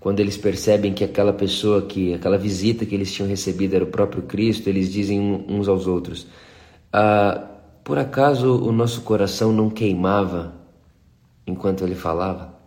[0.00, 3.88] quando eles percebem que aquela pessoa, que aquela visita que eles tinham recebido era o
[3.88, 6.26] próprio Cristo, eles dizem uns aos outros:
[6.92, 7.44] ah,
[7.84, 10.54] Por acaso o nosso coração não queimava
[11.46, 12.58] enquanto ele falava?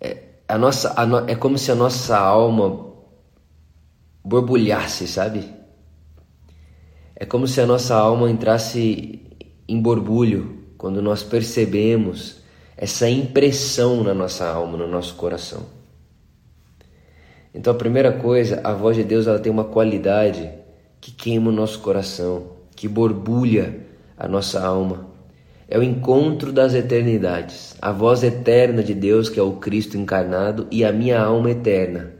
[0.00, 2.86] É, a nossa, a no, é como se a nossa alma
[4.24, 5.57] borbulhasse, sabe?
[7.20, 9.20] É como se a nossa alma entrasse
[9.66, 12.36] em borbulho quando nós percebemos
[12.76, 15.66] essa impressão na nossa alma, no nosso coração.
[17.52, 20.48] Então a primeira coisa, a voz de Deus ela tem uma qualidade
[21.00, 23.80] que queima o nosso coração, que borbulha
[24.16, 25.08] a nossa alma.
[25.66, 30.68] É o encontro das eternidades, a voz eterna de Deus, que é o Cristo encarnado,
[30.70, 32.12] e a minha alma eterna.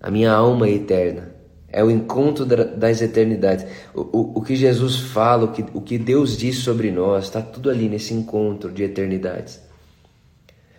[0.00, 1.37] A minha alma é eterna.
[1.78, 3.64] É o encontro das eternidades.
[3.94, 7.40] O, o, o que Jesus fala, o que, o que Deus diz sobre nós, está
[7.40, 9.62] tudo ali nesse encontro de eternidades.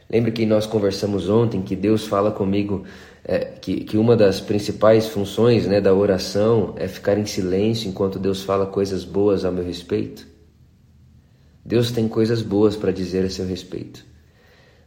[0.09, 2.83] Lembra que nós conversamos ontem que Deus fala comigo
[3.23, 8.19] é, que, que uma das principais funções né, da oração é ficar em silêncio enquanto
[8.19, 10.27] Deus fala coisas boas a meu respeito?
[11.63, 14.05] Deus tem coisas boas para dizer a seu respeito.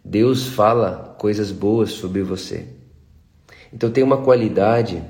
[0.04, 2.66] Deus fala coisas boas sobre você.
[3.72, 5.02] Então tem uma qualidade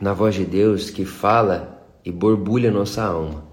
[0.00, 3.44] na voz de Deus que fala e borbulha nossa alma.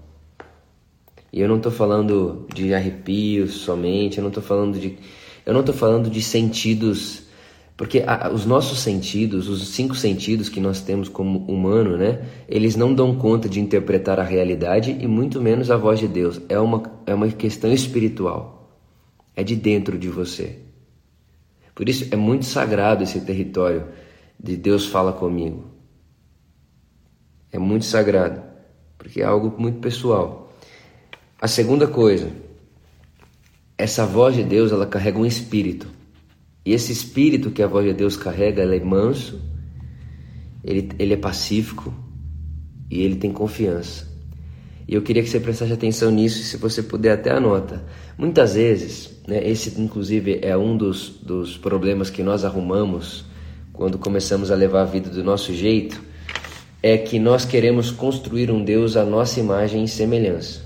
[1.32, 4.96] E eu não estou falando de arrepios somente, eu não estou falando de
[5.44, 7.22] eu não estou falando de sentidos,
[7.74, 12.76] porque a, os nossos sentidos, os cinco sentidos que nós temos como humano, né, eles
[12.76, 16.40] não dão conta de interpretar a realidade e muito menos a voz de Deus.
[16.48, 18.56] É uma é uma questão espiritual.
[19.36, 20.58] É de dentro de você.
[21.74, 23.84] Por isso é muito sagrado esse território
[24.38, 25.77] de Deus fala comigo.
[27.52, 28.42] É muito sagrado,
[28.96, 30.52] porque é algo muito pessoal.
[31.40, 32.30] A segunda coisa,
[33.76, 35.88] essa voz de Deus, ela carrega um espírito.
[36.64, 39.40] E esse espírito que a voz de Deus carrega, ele é manso,
[40.62, 41.94] ele, ele é pacífico
[42.90, 44.06] e ele tem confiança.
[44.86, 47.84] E eu queria que você prestasse atenção nisso, se você puder até anota.
[48.16, 53.26] Muitas vezes, né, esse inclusive é um dos, dos problemas que nós arrumamos
[53.72, 56.02] quando começamos a levar a vida do nosso jeito,
[56.82, 60.60] é que nós queremos construir um Deus à nossa imagem e semelhança.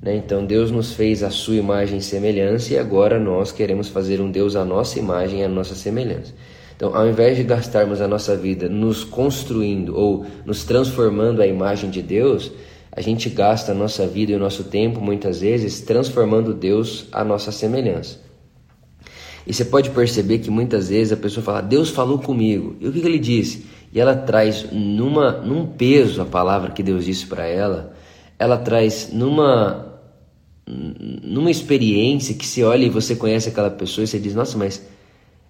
[0.00, 0.16] Né?
[0.16, 4.30] Então Deus nos fez a sua imagem e semelhança e agora nós queremos fazer um
[4.30, 6.32] Deus à nossa imagem e à nossa semelhança.
[6.76, 11.90] Então, ao invés de gastarmos a nossa vida nos construindo ou nos transformando à imagem
[11.90, 12.50] de Deus,
[12.90, 17.22] a gente gasta a nossa vida e o nosso tempo, muitas vezes, transformando Deus à
[17.22, 18.18] nossa semelhança.
[19.46, 22.76] E você pode perceber que muitas vezes a pessoa fala, Deus falou comigo.
[22.80, 23.66] E o que, que ele disse?
[23.92, 27.92] E ela traz numa, num peso a palavra que Deus disse para ela,
[28.38, 30.00] ela traz numa,
[30.66, 34.86] numa experiência que você olha e você conhece aquela pessoa e você diz, nossa, mas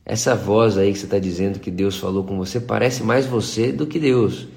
[0.05, 3.71] essa voz aí que você está dizendo que Deus falou com você parece mais você
[3.71, 4.49] do que Deus.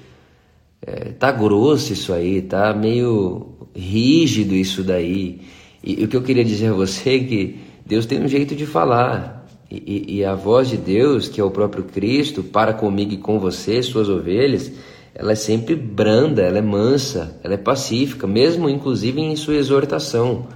[0.86, 5.40] É, tá grosso isso aí, tá meio rígido isso daí.
[5.82, 8.54] E, e, o que eu queria dizer a você é que Deus tem um jeito
[8.54, 9.33] de falar.
[9.70, 13.40] E, e, a voz de Deus, que é o próprio Cristo, para comigo e com
[13.40, 14.70] você, suas ovelhas,
[15.14, 20.46] ela é sempre branda, ela é mansa, ela é pacífica, mesmo inclusive em sua exortação.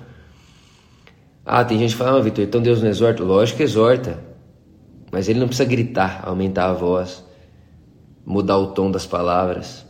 [1.44, 3.24] Ah, tem gente que fala, ah, Vitor, então Deus não exorta?
[3.24, 4.22] Lógico que exorta.
[5.10, 7.24] Mas ele não precisa gritar, aumentar a voz,
[8.26, 9.86] mudar o tom das palavras.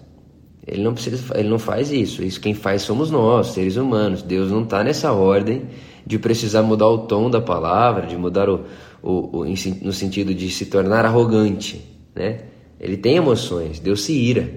[0.67, 2.23] Ele não precisa, ele não faz isso.
[2.23, 4.23] Isso quem faz somos nós, seres humanos.
[4.23, 5.67] Deus não está nessa ordem
[6.07, 8.65] de precisar mudar o tom da palavra, de mudar o,
[9.03, 11.85] o, o no sentido de se tornar arrogante,
[12.15, 12.41] né?
[12.81, 13.81] Ele tem emoções.
[13.81, 14.49] Deus se ira,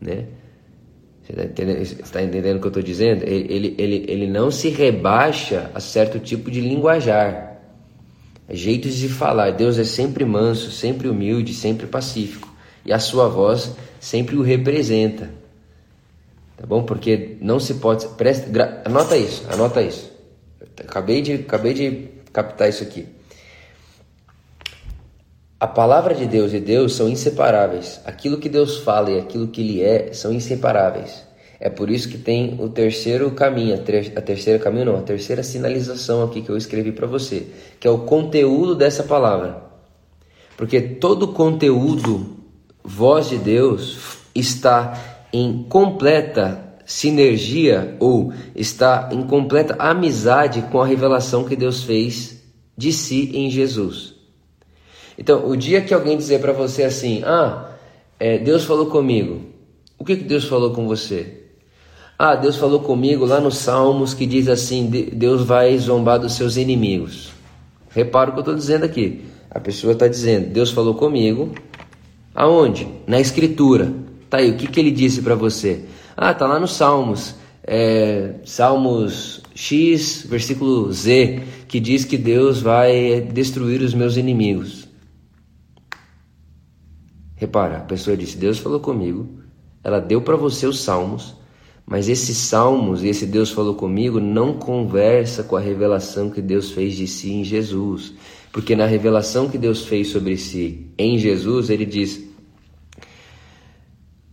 [0.00, 0.26] né?
[1.22, 3.24] Você está entendendo, tá entendendo o que eu estou dizendo?
[3.24, 7.46] Ele, ele, ele, ele não se rebaixa a certo tipo de linguajar
[8.48, 9.50] jeitos de falar.
[9.50, 12.48] Deus é sempre manso, sempre humilde, sempre pacífico.
[12.84, 15.30] E a sua voz sempre o representa.
[16.56, 16.84] Tá bom?
[16.84, 18.06] Porque não se pode.
[18.10, 20.10] Presta, anota isso, anota isso.
[20.78, 23.06] Acabei de, acabei de captar isso aqui.
[25.58, 27.98] A palavra de Deus e Deus são inseparáveis.
[28.04, 31.24] Aquilo que Deus fala e aquilo que Ele é são inseparáveis.
[31.58, 35.02] É por isso que tem o terceiro caminho, a, ter, a terceira caminho não, a
[35.02, 37.46] terceira sinalização aqui que eu escrevi para você,
[37.80, 39.62] que é o conteúdo dessa palavra.
[40.58, 42.36] Porque todo conteúdo,
[42.84, 51.44] voz de Deus, está em completa sinergia ou está em completa amizade com a revelação
[51.44, 52.42] que Deus fez
[52.76, 54.15] de si em Jesus.
[55.18, 57.70] Então, o dia que alguém dizer para você assim, ah,
[58.18, 59.40] é, Deus falou comigo,
[59.98, 61.44] o que, que Deus falou com você?
[62.18, 66.56] Ah, Deus falou comigo lá nos Salmos que diz assim: Deus vai zombar dos seus
[66.56, 67.30] inimigos.
[67.90, 69.22] Repara o que eu estou dizendo aqui.
[69.50, 71.52] A pessoa está dizendo: Deus falou comigo.
[72.34, 72.88] Aonde?
[73.06, 73.92] Na Escritura.
[74.30, 75.84] Tá aí, o que, que ele disse para você?
[76.16, 77.34] Ah, tá lá nos Salmos.
[77.62, 84.85] É, Salmos X, versículo Z, que diz que Deus vai destruir os meus inimigos.
[87.36, 89.44] Repara, a pessoa disse: Deus falou comigo.
[89.84, 91.36] Ela deu para você os Salmos
[91.86, 96.72] mas esses salmos e esse Deus falou comigo não conversa com a revelação que Deus
[96.72, 98.12] fez de si em Jesus.
[98.52, 102.28] Porque na revelação que Deus fez sobre si em Jesus, ele diz: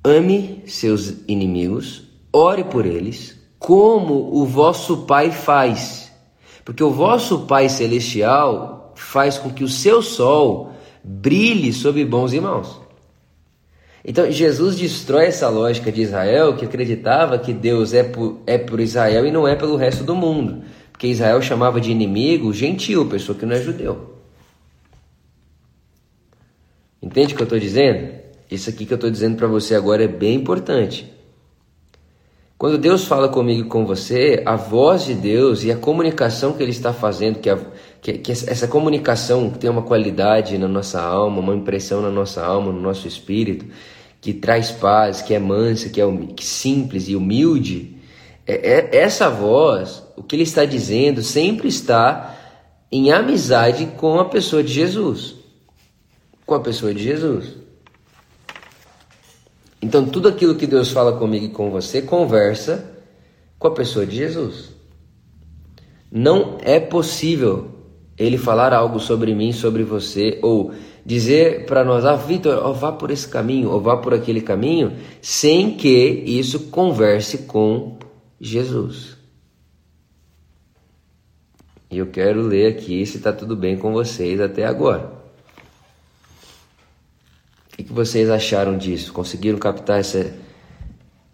[0.03, 6.11] Ame seus inimigos, ore por eles, como o vosso Pai faz.
[6.65, 10.71] Porque o vosso Pai celestial faz com que o seu sol
[11.03, 12.82] brilhe sobre bons irmãos.
[14.05, 18.79] Então Jesus destrói essa lógica de Israel que acreditava que Deus é por, é por
[18.79, 20.63] Israel e não é pelo resto do mundo.
[20.91, 24.13] Porque Israel chamava de inimigo gentil, pessoa que não é judeu.
[27.01, 28.13] Entende o que eu estou dizendo?
[28.51, 31.11] Isso aqui que eu estou dizendo para você agora é bem importante.
[32.57, 36.63] Quando Deus fala comigo e com você, a voz de Deus e a comunicação que
[36.63, 37.59] Ele está fazendo, que, a,
[38.01, 42.71] que, que essa comunicação tem uma qualidade na nossa alma, uma impressão na nossa alma,
[42.71, 43.65] no nosso espírito,
[44.23, 47.97] que traz paz, que é mansa, que é que simples e humilde,
[48.47, 52.33] é, é, essa voz, o que ele está dizendo, sempre está
[52.89, 55.35] em amizade com a pessoa de Jesus.
[56.45, 57.57] Com a pessoa de Jesus.
[59.81, 62.93] Então, tudo aquilo que Deus fala comigo e com você conversa
[63.59, 64.69] com a pessoa de Jesus.
[66.09, 67.71] Não é possível
[68.17, 70.71] ele falar algo sobre mim, sobre você, ou
[71.05, 74.93] dizer para nós, ah, Vitor, oh, vá por esse caminho, ou vá por aquele caminho,
[75.21, 77.97] sem que isso converse com
[78.39, 79.17] Jesus.
[81.89, 85.13] E eu quero ler aqui se está tudo bem com vocês até agora.
[87.67, 89.13] O que, que vocês acharam disso?
[89.13, 90.33] Conseguiram captar essa,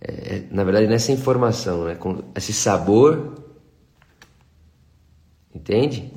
[0.02, 1.96] é, na verdade, nessa informação, né?
[1.96, 3.36] com esse sabor.
[5.54, 6.12] Entende?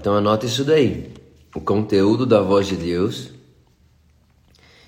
[0.00, 1.12] Então anota isso daí.
[1.54, 3.32] O conteúdo da voz de Deus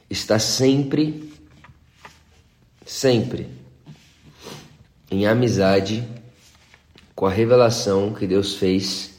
[0.09, 1.31] está sempre,
[2.87, 3.47] sempre
[5.11, 6.09] em amizade
[7.15, 9.13] com a revelação que Deus fez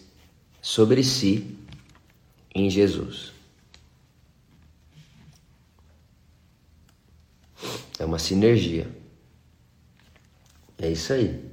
[0.60, 1.56] sobre si
[2.56, 3.32] em Jesus.
[8.00, 8.90] É uma sinergia.
[10.80, 11.53] É isso aí.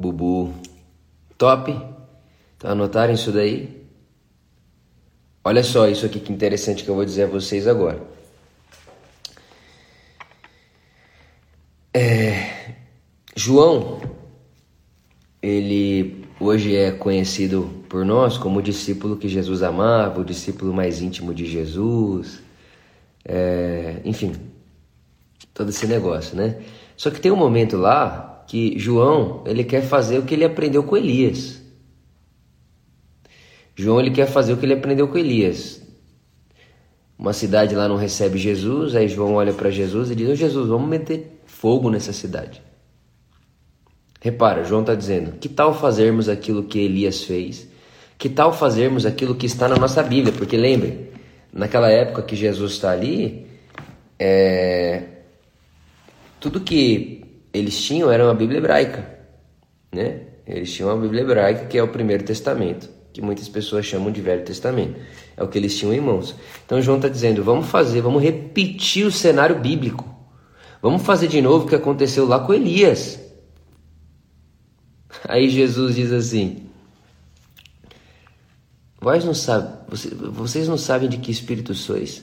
[0.00, 0.54] Bubu.
[1.36, 1.70] Top?
[2.56, 3.86] Então anotaram isso daí?
[5.44, 8.02] Olha só isso aqui que interessante que eu vou dizer a vocês agora.
[11.92, 12.74] É,
[13.36, 14.00] João,
[15.42, 21.02] ele hoje é conhecido por nós como o discípulo que Jesus amava, o discípulo mais
[21.02, 22.42] íntimo de Jesus,
[23.24, 24.32] é, enfim,
[25.52, 26.62] todo esse negócio, né?
[26.96, 30.82] Só que tem um momento lá que João ele quer fazer o que ele aprendeu
[30.82, 31.62] com Elias.
[33.76, 35.80] João ele quer fazer o que ele aprendeu com Elias.
[37.16, 40.68] Uma cidade lá não recebe Jesus, aí João olha para Jesus e diz: oh, Jesus,
[40.68, 42.60] vamos meter fogo nessa cidade.
[44.20, 47.68] Repara, João está dizendo: que tal fazermos aquilo que Elias fez?
[48.18, 50.34] Que tal fazermos aquilo que está na nossa Bíblia?
[50.36, 51.12] Porque lembre,
[51.52, 53.46] naquela época que Jesus está ali,
[54.18, 55.04] é,
[56.40, 59.18] tudo que eles tinham era uma Bíblia hebraica,
[59.92, 60.22] né?
[60.46, 64.20] Eles tinham uma Bíblia hebraica que é o Primeiro Testamento, que muitas pessoas chamam de
[64.20, 65.00] Velho Testamento.
[65.36, 66.34] É o que eles tinham em mãos.
[66.64, 70.08] Então João está dizendo: vamos fazer, vamos repetir o cenário bíblico.
[70.82, 73.20] Vamos fazer de novo o que aconteceu lá com Elias.
[75.24, 76.68] Aí Jesus diz assim:
[79.00, 79.78] Vós não sabe,
[80.32, 82.22] vocês não sabem de que espírito sois.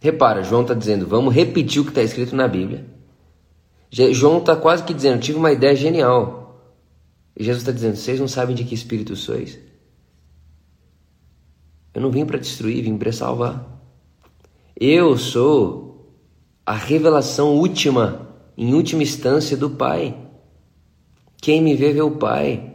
[0.00, 2.84] Repara, João está dizendo: vamos repetir o que está escrito na Bíblia.
[3.92, 6.42] João está quase que dizendo: tive uma ideia genial.
[7.36, 9.58] E Jesus está dizendo: vocês não sabem de que espírito sois.
[11.92, 13.70] Eu não vim para destruir, vim para salvar.
[14.74, 16.16] Eu sou
[16.64, 20.16] a revelação última, em última instância, do Pai.
[21.36, 22.74] Quem me vê, vê o Pai.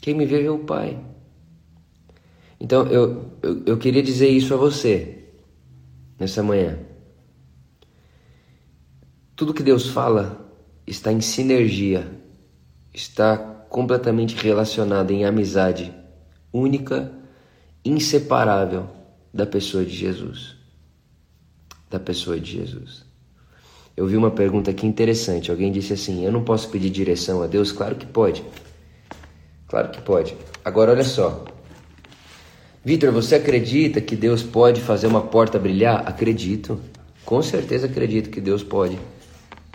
[0.00, 0.98] Quem me vê, vê o Pai.
[2.58, 5.24] Então eu, eu, eu queria dizer isso a você
[6.18, 6.87] nessa manhã.
[9.38, 10.52] Tudo que Deus fala
[10.84, 12.10] está em sinergia,
[12.92, 15.94] está completamente relacionado em amizade
[16.52, 17.12] única,
[17.84, 18.90] inseparável
[19.32, 20.56] da pessoa de Jesus.
[21.88, 23.04] Da pessoa de Jesus.
[23.96, 25.52] Eu vi uma pergunta aqui interessante.
[25.52, 27.70] Alguém disse assim: Eu não posso pedir direção a Deus?
[27.70, 28.42] Claro que pode.
[29.68, 30.36] Claro que pode.
[30.64, 31.44] Agora olha só.
[32.84, 36.02] Vitor, você acredita que Deus pode fazer uma porta brilhar?
[36.08, 36.80] Acredito.
[37.24, 38.98] Com certeza acredito que Deus pode.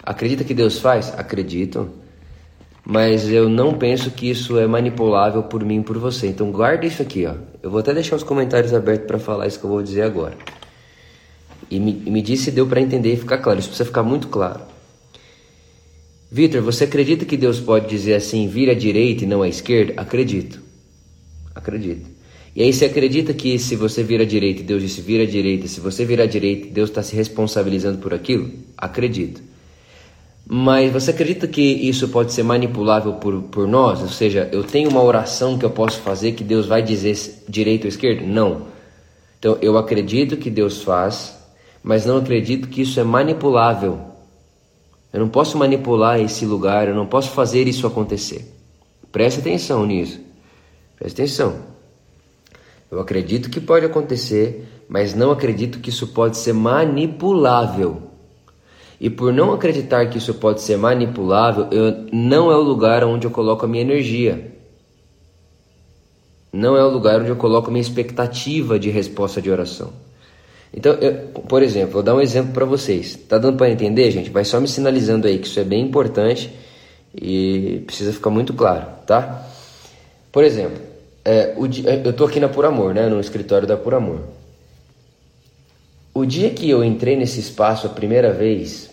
[0.03, 1.13] Acredita que Deus faz?
[1.17, 1.89] Acredito.
[2.85, 6.27] Mas eu não penso que isso é manipulável por mim e por você.
[6.27, 7.35] Então guarda isso aqui, ó.
[7.61, 10.35] Eu vou até deixar os comentários abertos para falar isso que eu vou dizer agora.
[11.71, 13.59] E me, me diz se deu para entender e ficar claro.
[13.59, 14.59] Isso precisa ficar muito claro.
[16.29, 19.93] Vitor, você acredita que Deus pode dizer assim, vira à direita e não à esquerda?
[19.95, 20.61] Acredito.
[21.55, 22.09] Acredito.
[22.55, 25.67] E aí você acredita que se você vira à direita Deus disse vira à direita,
[25.67, 28.51] se você virar à direita, Deus está se responsabilizando por aquilo?
[28.77, 29.52] Acredito.
[30.45, 34.01] Mas você acredita que isso pode ser manipulável por, por nós?
[34.01, 37.15] Ou seja, eu tenho uma oração que eu posso fazer que Deus vai dizer
[37.47, 38.25] direito ou esquerdo?
[38.25, 38.67] Não.
[39.39, 41.37] Então eu acredito que Deus faz,
[41.81, 43.99] mas não acredito que isso é manipulável.
[45.13, 48.51] Eu não posso manipular esse lugar, eu não posso fazer isso acontecer.
[49.11, 50.19] Preste atenção nisso.
[50.97, 51.55] Preste atenção.
[52.89, 58.12] Eu acredito que pode acontecer, mas não acredito que isso pode ser manipulável.
[59.03, 63.27] E por não acreditar que isso pode ser manipulável, eu, não é o lugar onde
[63.27, 64.55] eu coloco a minha energia.
[66.53, 69.91] Não é o lugar onde eu coloco a minha expectativa de resposta de oração.
[70.73, 71.15] Então, eu,
[71.49, 73.17] por exemplo, vou dar um exemplo para vocês.
[73.27, 74.29] Tá dando para entender, gente?
[74.29, 76.49] Vai só me sinalizando aí que isso é bem importante
[77.13, 79.49] e precisa ficar muito claro, tá?
[80.31, 80.81] Por exemplo,
[81.25, 81.65] é, o,
[82.05, 83.09] eu tô aqui na Por Amor, né?
[83.09, 84.21] No escritório da Por Amor.
[86.13, 88.92] O dia que eu entrei nesse espaço a primeira vez,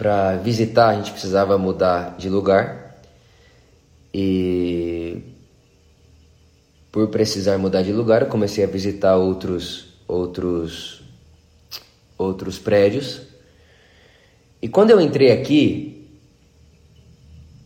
[0.00, 2.96] para visitar, a gente precisava mudar de lugar.
[4.14, 5.18] E
[6.90, 11.02] por precisar mudar de lugar, eu comecei a visitar outros outros
[12.16, 13.20] outros prédios.
[14.62, 16.08] E quando eu entrei aqui,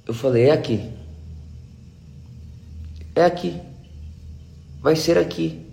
[0.05, 0.91] eu falei: é aqui.
[3.15, 3.61] É aqui.
[4.83, 5.65] Vai ser aqui.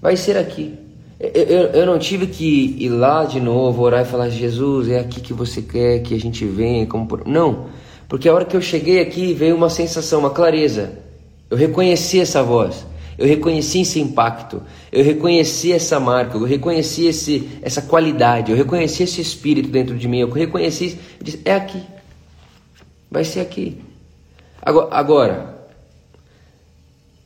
[0.00, 0.81] Vai ser aqui.
[1.22, 4.98] Eu, eu, eu, não tive que ir lá de novo, orar e falar: Jesus, é
[4.98, 6.84] aqui que você quer que a gente venha.
[6.84, 7.24] Como por...
[7.24, 7.66] Não,
[8.08, 10.98] porque a hora que eu cheguei aqui veio uma sensação, uma clareza.
[11.48, 12.84] Eu reconheci essa voz,
[13.16, 19.04] eu reconheci esse impacto, eu reconheci essa marca, eu reconheci esse, essa qualidade, eu reconheci
[19.04, 20.98] esse espírito dentro de mim, eu reconheci.
[21.20, 21.82] Eu disse, é aqui,
[23.08, 23.80] vai ser aqui.
[24.60, 25.51] Agora, agora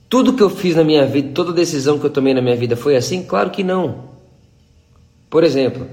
[0.09, 2.77] tudo que eu fiz na minha vida, toda decisão que eu tomei na minha vida
[2.77, 3.23] foi assim?
[3.23, 4.05] Claro que não.
[5.29, 5.87] Por exemplo,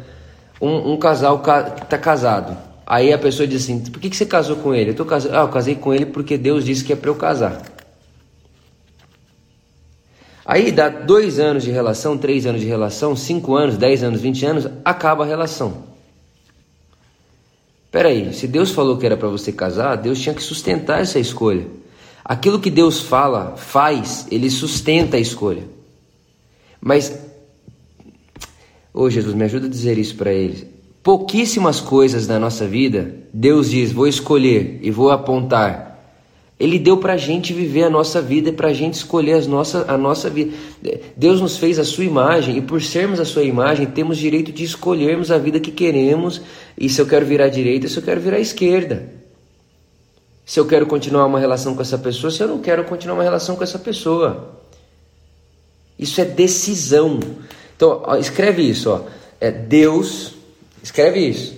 [0.61, 1.41] um, um casal
[1.81, 2.57] está casado.
[2.85, 4.91] Aí a pessoa diz assim: por que, que você casou com ele?
[4.91, 5.25] Eu tô cas...
[5.25, 7.61] Ah, eu casei com ele porque Deus disse que é para eu casar.
[10.45, 14.45] Aí dá dois anos de relação, três anos de relação, cinco anos, dez anos, vinte
[14.45, 15.85] anos, acaba a relação.
[17.89, 21.65] Peraí, se Deus falou que era para você casar, Deus tinha que sustentar essa escolha.
[22.23, 25.63] Aquilo que Deus fala, faz, ele sustenta a escolha.
[26.79, 27.11] Mas,
[28.93, 30.65] ô oh Jesus, me ajuda a dizer isso para eles.
[31.01, 35.91] Pouquíssimas coisas na nossa vida, Deus diz: vou escolher e vou apontar.
[36.57, 39.85] Ele deu para a gente viver a nossa vida para a gente escolher as nossa,
[39.85, 40.53] a nossa vida.
[41.17, 44.63] Deus nos fez a sua imagem e por sermos a sua imagem, temos direito de
[44.63, 46.41] escolhermos a vida que queremos.
[46.77, 49.22] E se eu quero virar à direita, se eu quero virar à esquerda
[50.45, 53.23] se eu quero continuar uma relação com essa pessoa, se eu não quero continuar uma
[53.23, 54.59] relação com essa pessoa.
[55.97, 57.19] Isso é decisão.
[57.75, 59.01] Então, ó, escreve isso, ó.
[59.39, 60.33] É Deus,
[60.81, 61.55] escreve isso.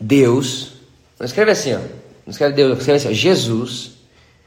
[0.00, 0.72] Deus,
[1.18, 1.78] não escreve assim, ó.
[1.78, 3.12] Não escreve Deus, escreve assim, ó.
[3.12, 3.90] Jesus,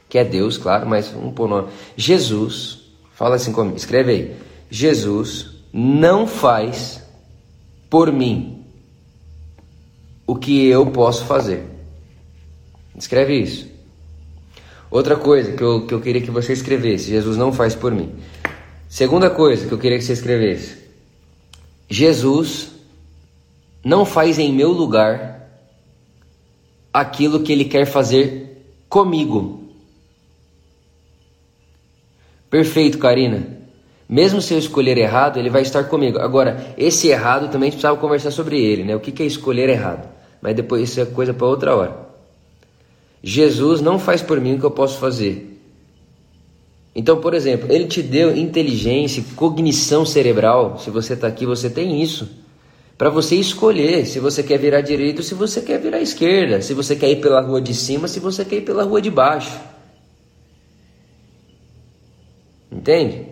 [0.08, 1.68] que é Deus, claro, mas vamos pôr nome.
[1.96, 2.80] Jesus,
[3.14, 4.36] fala assim comigo, escreve aí.
[4.70, 7.02] Jesus não faz
[7.90, 8.64] por mim
[10.26, 11.71] o que eu posso fazer.
[12.96, 13.66] Escreve isso.
[14.90, 18.14] Outra coisa que eu, que eu queria que você escrevesse: Jesus não faz por mim.
[18.88, 20.76] Segunda coisa que eu queria que você escrevesse:
[21.88, 22.72] Jesus
[23.82, 25.48] não faz em meu lugar
[26.92, 29.62] aquilo que ele quer fazer comigo.
[32.50, 33.62] Perfeito, Karina.
[34.06, 36.18] Mesmo se eu escolher errado, ele vai estar comigo.
[36.18, 38.94] Agora, esse errado também a gente precisava conversar sobre ele, né?
[38.94, 40.06] O que é escolher errado?
[40.42, 42.11] Mas depois isso é coisa para outra hora.
[43.22, 45.48] Jesus não faz por mim o que eu posso fazer.
[46.94, 50.78] Então, por exemplo, ele te deu inteligência, cognição cerebral.
[50.78, 52.28] Se você está aqui, você tem isso.
[52.98, 56.60] Para você escolher se você quer virar direito se você quer virar esquerda.
[56.60, 59.10] Se você quer ir pela rua de cima, se você quer ir pela rua de
[59.10, 59.58] baixo.
[62.70, 63.26] Entende?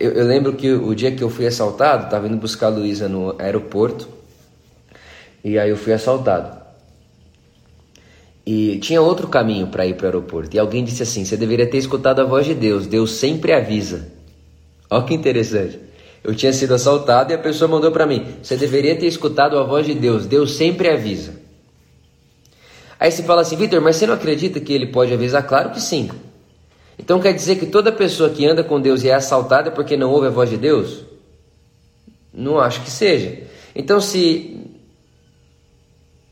[0.00, 3.08] Eu, eu lembro que o dia que eu fui assaltado, estava indo buscar a Luísa
[3.08, 4.08] no aeroporto.
[5.44, 6.63] E aí eu fui assaltado.
[8.46, 10.54] E tinha outro caminho para ir para o aeroporto.
[10.54, 12.86] E alguém disse assim: você deveria ter escutado a voz de Deus.
[12.86, 14.06] Deus sempre avisa.
[14.90, 15.78] Olha que interessante.
[16.22, 19.62] Eu tinha sido assaltado e a pessoa mandou para mim: você deveria ter escutado a
[19.62, 20.26] voz de Deus.
[20.26, 21.42] Deus sempre avisa.
[23.00, 25.46] Aí você fala assim, Vitor, mas você não acredita que ele pode avisar?
[25.46, 26.10] Claro que sim.
[26.98, 29.96] Então quer dizer que toda pessoa que anda com Deus e é assaltada é porque
[29.96, 31.00] não ouve a voz de Deus?
[32.32, 33.42] Não acho que seja.
[33.74, 34.53] Então, se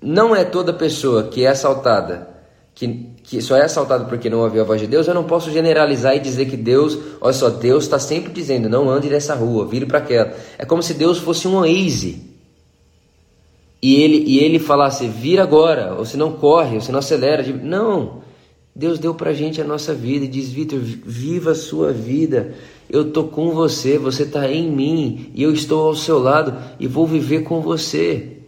[0.02, 2.28] não é toda pessoa que é assaltada,
[2.74, 5.50] que, que só é assaltada porque não ouviu a voz de Deus, eu não posso
[5.50, 9.66] generalizar e dizer que Deus, olha só, Deus está sempre dizendo, não ande nessa rua,
[9.66, 10.34] vire para aquela.
[10.58, 12.32] É como se Deus fosse um Waze.
[13.82, 17.44] E ele, e ele falasse, vira agora, ou se não corre, ou se não acelera.
[17.52, 18.22] Não,
[18.74, 22.54] Deus deu para gente a nossa vida e diz, Vitor, viva a sua vida.
[22.88, 26.86] Eu tô com você, você está em mim e eu estou ao seu lado e
[26.86, 28.41] vou viver com você.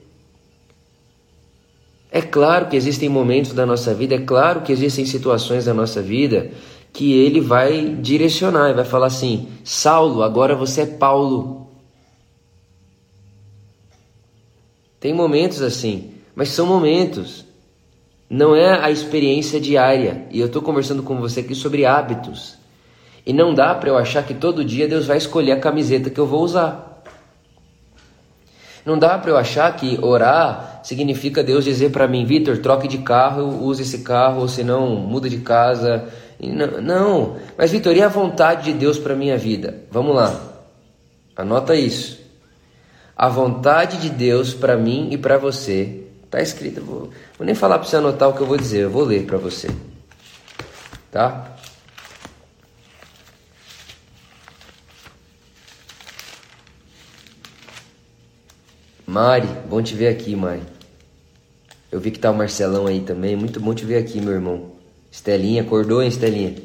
[2.14, 6.00] É claro que existem momentos da nossa vida, é claro que existem situações da nossa
[6.00, 6.52] vida
[6.92, 11.66] que ele vai direcionar e vai falar assim: Saulo, agora você é Paulo.
[15.00, 17.44] Tem momentos assim, mas são momentos.
[18.30, 20.28] Não é a experiência diária.
[20.30, 22.56] E eu estou conversando com você aqui sobre hábitos.
[23.26, 26.20] E não dá para eu achar que todo dia Deus vai escolher a camiseta que
[26.20, 26.93] eu vou usar.
[28.84, 32.98] Não dá para eu achar que orar significa Deus dizer para mim, Vitor, troque de
[32.98, 36.08] carro, use esse carro, ou se não, muda de casa.
[36.38, 37.36] Não, não.
[37.56, 39.82] mas Vitor, e a vontade de Deus para minha vida?
[39.90, 40.38] Vamos lá,
[41.34, 42.22] anota isso.
[43.16, 46.80] A vontade de Deus para mim e para você está escrita.
[46.80, 49.24] Vou, vou nem falar para você anotar o que eu vou dizer, eu vou ler
[49.24, 49.70] para você,
[51.10, 51.53] tá?
[59.06, 60.62] Mari, bom te ver aqui, Mari.
[61.92, 63.36] Eu vi que tá o Marcelão aí também.
[63.36, 64.72] Muito bom te ver aqui, meu irmão.
[65.12, 66.56] Estelinha, acordou, hein, Estelinha?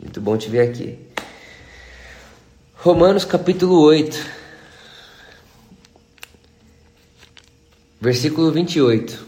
[0.00, 0.98] Muito bom te ver aqui.
[2.74, 4.26] Romanos capítulo 8,
[8.00, 9.26] versículo 28.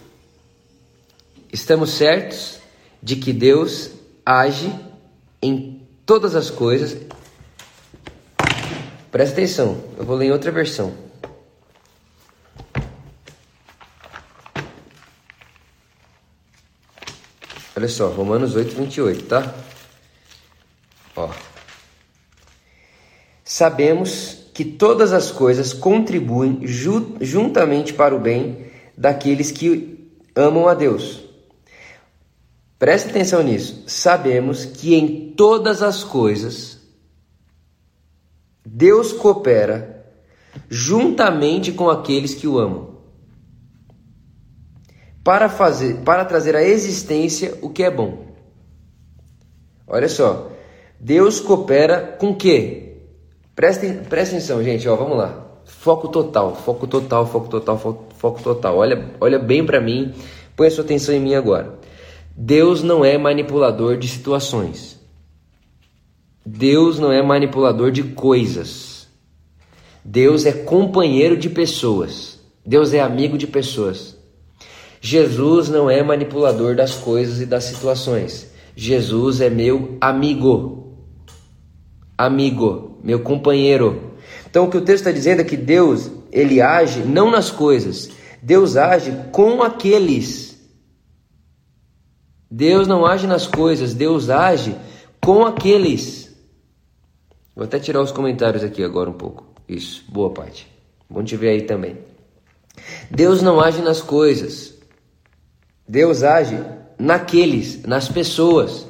[1.53, 2.59] Estamos certos
[3.03, 3.91] de que Deus
[4.25, 4.73] age
[5.43, 6.97] em todas as coisas.
[9.11, 11.08] Presta atenção, eu vou ler em outra versão.
[17.79, 19.55] Olha só, Romanos 8, 28, tá?
[21.15, 21.31] Ó.
[23.45, 28.67] Sabemos que todas as coisas contribuem ju juntamente para o bem
[28.97, 31.21] daqueles que amam a Deus.
[32.81, 33.85] Preste atenção nisso.
[33.87, 36.81] Sabemos que em todas as coisas
[38.67, 40.05] Deus coopera
[40.69, 42.98] juntamente com aqueles que o amam
[45.29, 48.29] para fazer, para trazer à existência o que é bom.
[49.87, 50.51] Olha só,
[50.99, 52.95] Deus coopera com quê?
[53.55, 55.61] Prestem, prestem atenção, gente, ó, vamos lá.
[55.67, 58.79] Foco total, foco total, foco total, foco, foco total.
[58.79, 60.15] Olha, olha bem para mim,
[60.57, 61.75] põe a sua atenção em mim agora.
[62.35, 64.99] Deus não é manipulador de situações.
[66.43, 69.07] Deus não é manipulador de coisas.
[70.03, 72.41] Deus é companheiro de pessoas.
[72.65, 74.18] Deus é amigo de pessoas.
[75.01, 78.51] Jesus não é manipulador das coisas e das situações.
[78.75, 80.97] Jesus é meu amigo.
[82.17, 84.13] Amigo, meu companheiro.
[84.51, 88.11] Então o que o texto está dizendo é que Deus, ele age não nas coisas.
[88.43, 90.59] Deus age com aqueles.
[92.51, 94.75] Deus não age nas coisas, Deus age
[95.21, 96.35] com aqueles.
[97.55, 99.45] Vou até tirar os comentários aqui agora um pouco.
[99.69, 100.67] Isso, boa parte.
[101.11, 101.99] Bom te ver aí também.
[103.11, 104.78] Deus não age nas coisas.
[105.89, 106.59] Deus age
[106.99, 108.87] naqueles, nas pessoas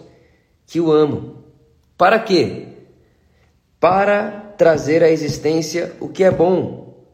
[0.67, 1.37] que o amam.
[1.97, 2.67] Para quê?
[3.79, 7.05] Para trazer à existência o que é bom,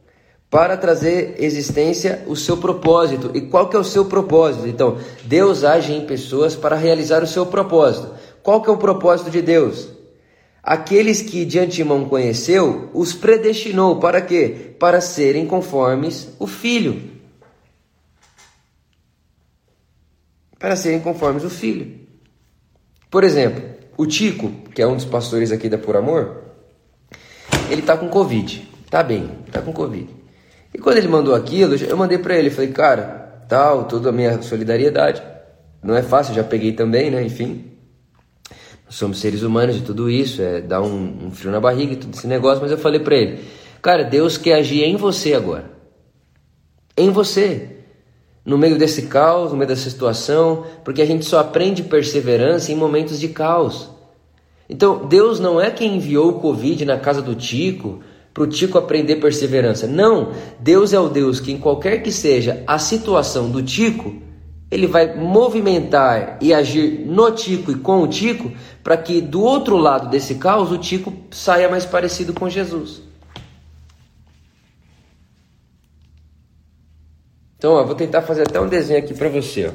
[0.48, 3.30] para trazer à existência o seu propósito.
[3.34, 4.66] E qual que é o seu propósito?
[4.66, 8.14] Então, Deus age em pessoas para realizar o seu propósito.
[8.42, 9.88] Qual que é o propósito de Deus?
[10.62, 14.74] Aqueles que de antemão conheceu, os predestinou para quê?
[14.78, 17.13] Para serem conformes o Filho.
[20.64, 21.94] Para serem conformes o filho.
[23.10, 23.62] Por exemplo,
[23.98, 26.42] o Tico, que é um dos pastores aqui da Por Amor,
[27.68, 28.66] ele tá com Covid.
[28.88, 30.08] Tá bem, tá com Covid.
[30.72, 34.40] E quando ele mandou aquilo, eu mandei para ele, falei, cara, tal, toda a minha
[34.40, 35.22] solidariedade.
[35.82, 37.22] Não é fácil, já peguei também, né?
[37.22, 37.70] Enfim.
[38.88, 42.16] Somos seres humanos e tudo isso, é dar um, um frio na barriga e tudo
[42.16, 43.44] esse negócio, mas eu falei para ele,
[43.82, 45.70] cara, Deus quer agir em você agora.
[46.96, 47.73] Em você
[48.44, 52.76] no meio desse caos, no meio dessa situação, porque a gente só aprende perseverança em
[52.76, 53.88] momentos de caos.
[54.68, 58.00] Então, Deus não é quem enviou o Covid na casa do Tico
[58.32, 59.86] para o Tico aprender perseverança.
[59.86, 64.14] Não, Deus é o Deus que, em qualquer que seja a situação do Tico,
[64.70, 68.50] ele vai movimentar e agir no Tico e com o Tico
[68.82, 73.02] para que do outro lado desse caos o Tico saia mais parecido com Jesus.
[77.64, 79.72] Então, ó, vou tentar fazer até um desenho aqui para você,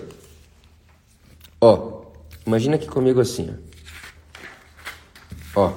[1.60, 1.66] ó.
[1.68, 2.02] Ó,
[2.46, 3.52] imagina aqui comigo assim,
[5.56, 5.60] ó.
[5.60, 5.74] Ó.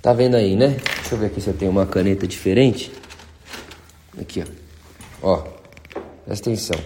[0.00, 0.68] Tá vendo aí, né?
[1.00, 2.90] Deixa eu ver aqui se eu tenho uma caneta diferente.
[4.18, 4.42] Aqui,
[5.20, 5.34] ó.
[5.34, 5.46] Ó,
[6.24, 6.80] presta atenção.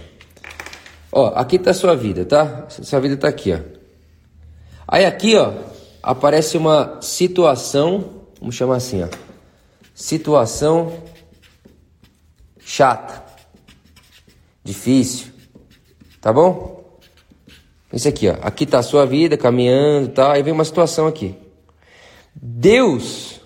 [1.13, 2.69] Ó, aqui tá a sua vida, tá?
[2.69, 3.61] Sua vida tá aqui, ó.
[4.89, 5.53] Aí aqui, ó,
[6.03, 9.09] aparece uma situação, vamos chamar assim, ó.
[9.95, 11.01] Situação
[12.59, 13.26] chata
[14.67, 15.29] difícil.
[16.21, 16.99] Tá bom?
[17.93, 18.37] Isso aqui, ó.
[18.43, 20.33] Aqui tá a sua vida caminhando, tal.
[20.33, 21.35] Aí vem uma situação aqui.
[22.35, 23.41] Deus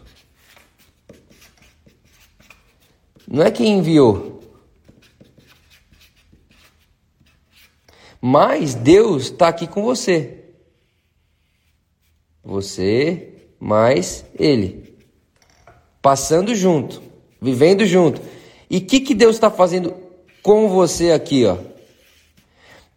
[3.28, 4.40] não é quem enviou.
[8.20, 10.44] Mas Deus está aqui com você.
[12.42, 14.96] Você mais Ele.
[16.02, 17.02] Passando junto,
[17.40, 18.20] vivendo junto.
[18.68, 20.09] E o que, que Deus está fazendo
[20.42, 21.56] com você aqui, ó.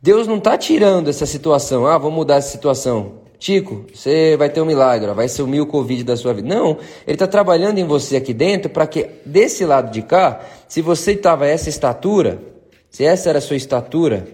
[0.02, 1.88] Deus não está tirando essa situação.
[1.88, 3.24] Ah, vamos mudar essa situação.
[3.40, 6.48] Tico, você vai ter um milagre, ó, vai sumir o Covid da sua vida.
[6.48, 10.82] Não, ele está trabalhando em você aqui dentro para que desse lado de cá, se
[10.82, 12.42] você estava essa estatura,
[12.90, 14.26] se essa era a sua estatura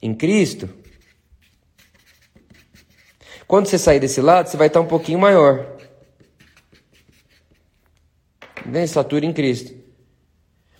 [0.00, 0.68] em Cristo,
[3.46, 5.76] quando você sair desse lado, você vai estar um pouquinho maior.
[8.64, 8.84] Né?
[8.84, 9.83] Estatura em Cristo.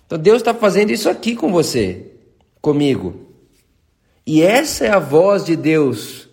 [0.05, 2.11] Então Deus está fazendo isso aqui com você,
[2.61, 3.15] comigo.
[4.25, 6.27] E essa é a voz de Deus.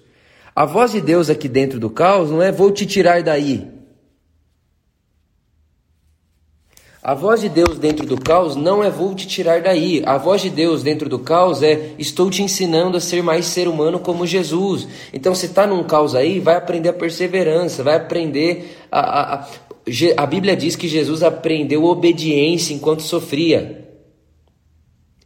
[0.55, 3.83] A voz de Deus aqui dentro do caos não é vou te tirar daí.
[7.05, 10.05] A voz de Deus dentro do caos não é vou te tirar daí.
[10.07, 13.67] A voz de Deus dentro do caos é estou te ensinando a ser mais ser
[13.67, 14.87] humano como Jesus.
[15.13, 19.49] Então, se está num caos aí, vai aprender a perseverança, vai aprender a, a, a.
[20.17, 23.89] A Bíblia diz que Jesus aprendeu obediência enquanto sofria.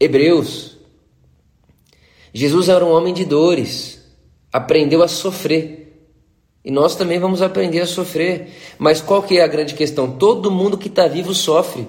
[0.01, 0.77] Hebreus.
[2.33, 4.01] Jesus era um homem de dores,
[4.53, 5.85] aprendeu a sofrer.
[6.65, 8.49] E nós também vamos aprender a sofrer.
[8.79, 10.11] Mas qual que é a grande questão?
[10.11, 11.87] Todo mundo que está vivo sofre.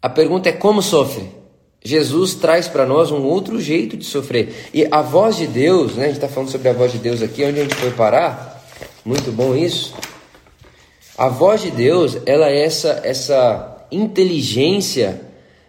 [0.00, 1.28] A pergunta é como sofre?
[1.84, 4.70] Jesus traz para nós um outro jeito de sofrer.
[4.72, 6.04] E a voz de Deus, né?
[6.04, 8.64] A gente está falando sobre a voz de Deus aqui, onde a gente foi parar.
[9.04, 9.94] Muito bom isso.
[11.16, 15.22] A voz de Deus, ela é essa, essa inteligência,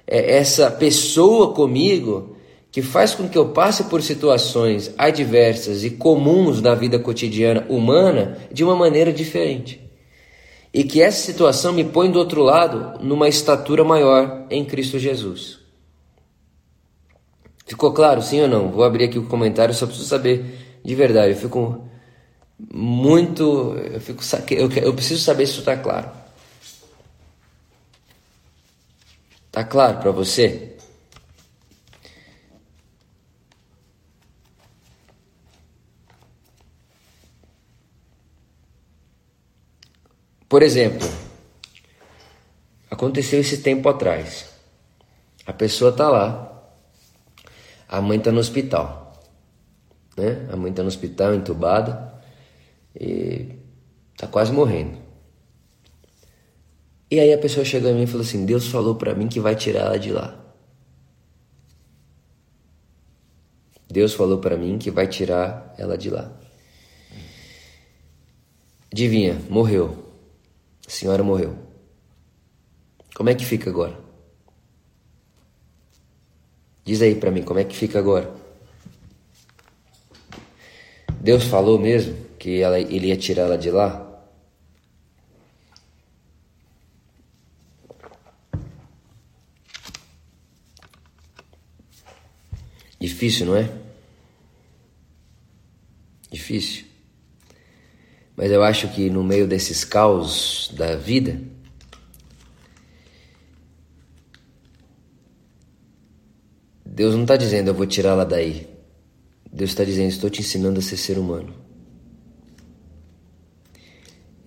[0.06, 2.36] é essa pessoa comigo
[2.70, 8.38] que faz com que eu passe por situações adversas e comuns da vida cotidiana humana
[8.52, 9.82] de uma maneira diferente.
[10.74, 15.60] E que essa situação me põe do outro lado numa estatura maior em Cristo Jesus.
[17.66, 18.70] Ficou claro, sim ou não?
[18.70, 20.46] Vou abrir aqui o comentário, só preciso saber
[20.84, 21.32] de verdade.
[21.32, 21.82] Eu fico
[22.60, 23.76] muito.
[23.76, 26.10] Eu, fico, eu, eu preciso saber se isso está claro.
[29.52, 30.76] Tá claro para você?
[40.50, 41.08] Por exemplo,
[42.90, 44.46] aconteceu esse tempo atrás.
[45.46, 46.64] A pessoa tá lá,
[47.88, 49.22] a mãe tá no hospital,
[50.16, 50.48] né?
[50.52, 52.17] A mãe tá no hospital entubada
[53.00, 53.50] e
[54.18, 54.98] tá quase morrendo.
[57.10, 59.40] E aí a pessoa chega a mim e fala assim: Deus falou para mim que
[59.40, 60.44] vai tirar ela de lá.
[63.90, 66.32] Deus falou para mim que vai tirar ela de lá.
[68.92, 70.06] Adivinha, morreu.
[70.86, 71.58] A senhora morreu.
[73.16, 73.98] Como é que fica agora?
[76.84, 78.34] Diz aí para mim, como é que fica agora?
[81.22, 84.04] Deus falou mesmo que ela, ele ia tirar ela de lá?
[93.00, 93.70] Difícil, não é?
[96.32, 96.86] Difícil.
[98.36, 101.42] Mas eu acho que no meio desses caos da vida,
[106.86, 108.68] Deus não está dizendo eu vou tirá-la daí.
[109.52, 111.67] Deus está dizendo estou te ensinando a ser ser humano.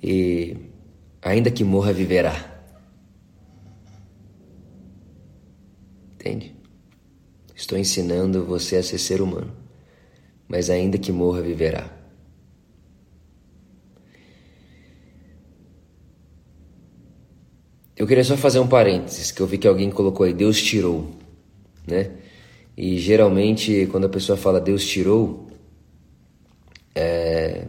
[0.03, 0.57] E
[1.22, 2.62] ainda que morra, viverá.
[6.14, 6.55] Entende?
[7.55, 9.53] Estou ensinando você a ser ser humano,
[10.48, 11.90] mas ainda que morra, viverá.
[18.01, 21.11] Eu queria só fazer um parênteses, que eu vi que alguém colocou aí, Deus tirou,
[21.86, 22.11] né?
[22.74, 25.46] E geralmente quando a pessoa fala Deus tirou,
[26.94, 27.66] é,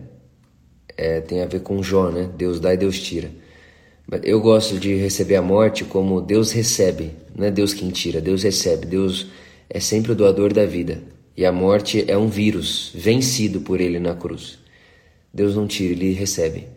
[1.02, 2.30] é, tem a ver com Jó, né?
[2.38, 3.32] Deus dá e Deus tira.
[4.24, 8.44] Eu gosto de receber a morte como Deus recebe, não é Deus quem tira, Deus
[8.44, 8.86] recebe.
[8.86, 9.28] Deus
[9.68, 11.02] é sempre o doador da vida.
[11.36, 14.60] E a morte é um vírus vencido por ele na cruz.
[15.34, 16.68] Deus não tira, ele recebe.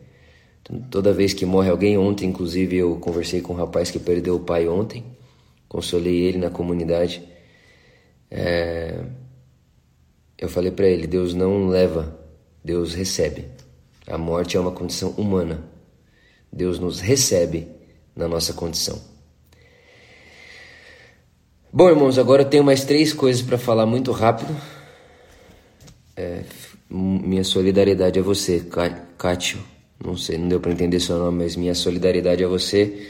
[0.90, 4.40] Toda vez que morre alguém, ontem inclusive eu conversei com um rapaz que perdeu o
[4.40, 5.04] pai ontem,
[5.68, 7.22] consolei ele na comunidade.
[8.30, 9.04] É...
[10.38, 12.18] Eu falei para ele: Deus não leva,
[12.64, 13.53] Deus recebe.
[14.06, 15.64] A morte é uma condição humana.
[16.52, 17.68] Deus nos recebe
[18.14, 19.00] na nossa condição.
[21.72, 24.54] Bom, irmãos, agora eu tenho mais três coisas para falar muito rápido.
[26.16, 26.44] É...
[26.88, 28.64] minha solidariedade a você,
[29.18, 29.58] Cátio
[30.02, 33.08] não sei, não deu para entender seu nome, mas minha solidariedade a você,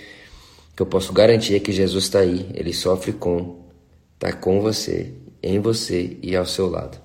[0.76, 3.64] que eu posso garantir é que Jesus está aí, ele sofre com,
[4.14, 7.03] está com você, em você e ao seu lado.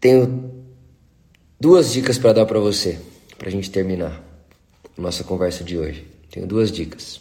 [0.00, 0.64] Tenho
[1.60, 2.98] duas dicas para dar para você,
[3.36, 4.24] para a gente terminar
[4.96, 6.06] nossa conversa de hoje.
[6.30, 7.20] Tenho duas dicas.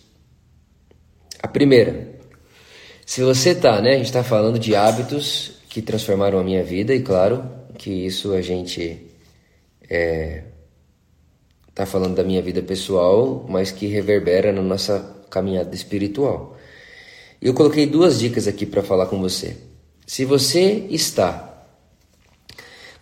[1.41, 2.19] A primeira,
[3.05, 3.91] se você tá, né?
[3.91, 7.43] A gente está falando de hábitos que transformaram a minha vida e claro
[7.77, 9.07] que isso a gente
[9.89, 10.43] é,
[11.73, 16.57] tá falando da minha vida pessoal, mas que reverbera na nossa caminhada espiritual.
[17.41, 19.57] Eu coloquei duas dicas aqui para falar com você.
[20.05, 21.48] Se você está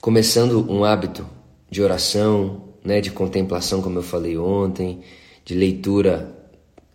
[0.02, 1.28] começando um hábito
[1.70, 5.02] de oração, né, de contemplação, como eu falei ontem,
[5.44, 6.34] de leitura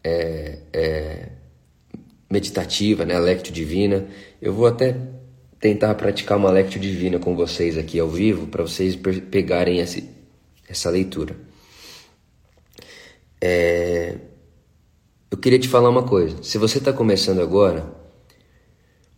[0.03, 1.29] é, é,
[2.31, 4.07] meditativa, né, lectio divina.
[4.41, 4.97] Eu vou até
[5.61, 10.03] tentar praticar uma lectio divina com vocês aqui ao vivo para vocês pegarem essa,
[10.69, 11.37] essa leitura.
[13.41, 14.17] É,
[15.31, 16.43] eu queria te falar uma coisa.
[16.43, 17.93] Se você está começando agora,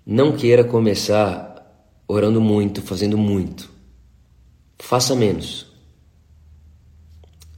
[0.07, 1.55] não queira começar
[2.07, 3.74] orando muito, fazendo muito.
[4.79, 5.67] Faça menos.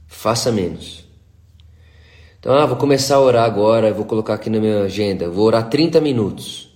[0.07, 1.05] Faça menos.
[2.39, 5.69] Então, ah, vou começar a orar agora, vou colocar aqui na minha agenda, vou orar
[5.69, 6.69] 30 minutos.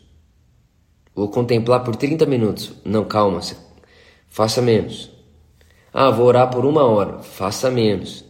[1.16, 2.74] Vou contemplar por 30 minutos.
[2.84, 3.40] Não, calma,
[4.28, 5.12] faça menos.
[5.94, 8.24] Ah, vou orar por uma hora, faça menos.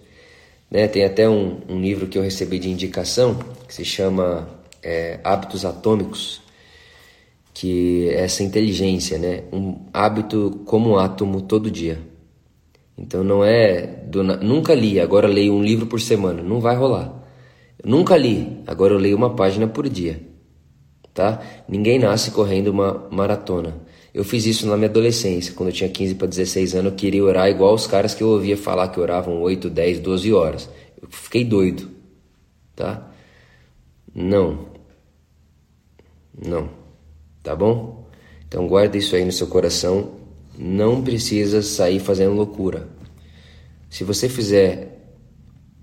[0.69, 3.37] Né, tem até um, um livro que eu recebi de indicação
[3.67, 4.47] que se chama
[4.81, 6.41] é, Hábitos Atômicos,
[7.53, 9.43] que é essa inteligência, né?
[9.51, 11.99] Um hábito como um átomo todo dia.
[12.97, 17.19] Então não é do, nunca li, agora leio um livro por semana, não vai rolar.
[17.83, 20.21] Nunca li, agora eu leio uma página por dia.
[21.13, 21.41] Tá?
[21.67, 23.75] Ninguém nasce correndo uma maratona.
[24.13, 27.23] Eu fiz isso na minha adolescência, quando eu tinha 15 para 16 anos, eu queria
[27.23, 30.69] orar igual os caras que eu ouvia falar que oravam 8, 10, 12 horas.
[31.01, 31.89] Eu fiquei doido,
[32.75, 33.09] tá?
[34.13, 34.67] Não.
[36.45, 36.80] Não
[37.43, 38.07] tá bom?
[38.47, 40.11] Então guarda isso aí no seu coração.
[40.57, 42.87] Não precisa sair fazendo loucura.
[43.89, 44.99] Se você fizer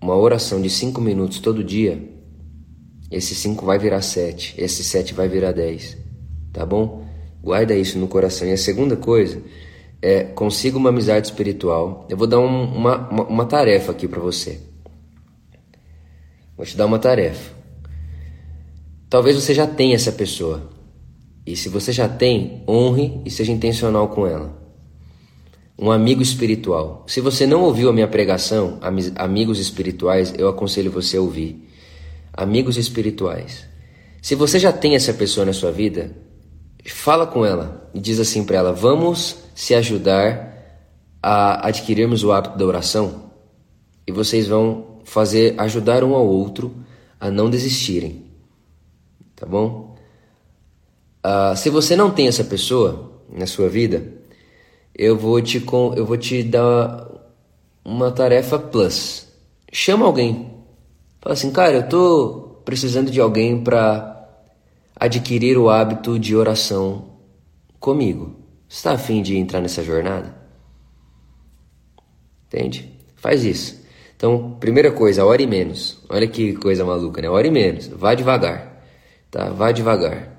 [0.00, 2.02] uma oração de 5 minutos todo dia,
[3.10, 5.96] esse 5 vai virar 7, esse 7 vai virar 10,
[6.52, 7.04] tá bom?
[7.42, 8.46] Guarda isso no coração.
[8.46, 9.42] E a segunda coisa
[10.00, 12.06] é consiga uma amizade espiritual.
[12.08, 14.60] Eu vou dar um, uma, uma, uma tarefa aqui para você.
[16.56, 17.52] Vou te dar uma tarefa.
[19.08, 20.68] Talvez você já tenha essa pessoa.
[21.48, 24.54] E se você já tem, honre e seja intencional com ela.
[25.78, 27.06] Um amigo espiritual.
[27.06, 28.78] Se você não ouviu a minha pregação,
[29.16, 31.66] Amigos Espirituais, eu aconselho você a ouvir.
[32.34, 33.64] Amigos espirituais.
[34.20, 36.14] Se você já tem essa pessoa na sua vida,
[36.84, 40.84] fala com ela e diz assim para ela: Vamos se ajudar
[41.22, 43.32] a adquirirmos o hábito da oração
[44.06, 46.74] e vocês vão fazer ajudar um ao outro
[47.18, 48.26] a não desistirem.
[49.34, 49.87] Tá bom?
[51.28, 54.02] Uh, se você não tem essa pessoa na sua vida,
[54.94, 57.06] eu vou te, com, eu vou te dar
[57.84, 59.28] uma tarefa plus.
[59.70, 60.50] Chama alguém.
[61.20, 64.26] Fala assim, cara, eu tô precisando de alguém para
[64.96, 67.10] adquirir o hábito de oração
[67.78, 68.34] comigo.
[68.66, 70.34] Está afim de entrar nessa jornada?
[72.46, 72.90] Entende?
[73.16, 73.84] Faz isso.
[74.16, 76.02] Então, primeira coisa, ore menos.
[76.08, 77.28] Olha que coisa maluca, né?
[77.28, 77.86] Ore menos.
[77.88, 78.82] Vá devagar.
[79.30, 79.50] Tá?
[79.50, 80.37] Vá devagar.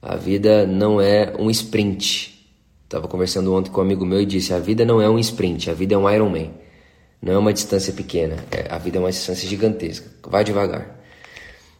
[0.00, 2.38] A vida não é um sprint.
[2.84, 5.70] Estava conversando ontem com um amigo meu e disse: a vida não é um sprint,
[5.70, 6.52] a vida é um Ironman.
[7.20, 10.08] Não é uma distância pequena, é, a vida é uma distância gigantesca.
[10.28, 11.00] Vai devagar.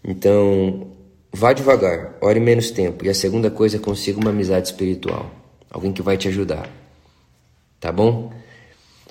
[0.02, 0.88] Então,
[1.32, 3.04] vá devagar, ore menos tempo.
[3.04, 5.30] E a segunda coisa é consiga uma amizade espiritual,
[5.70, 6.68] alguém que vai te ajudar.
[7.78, 8.32] Tá bom?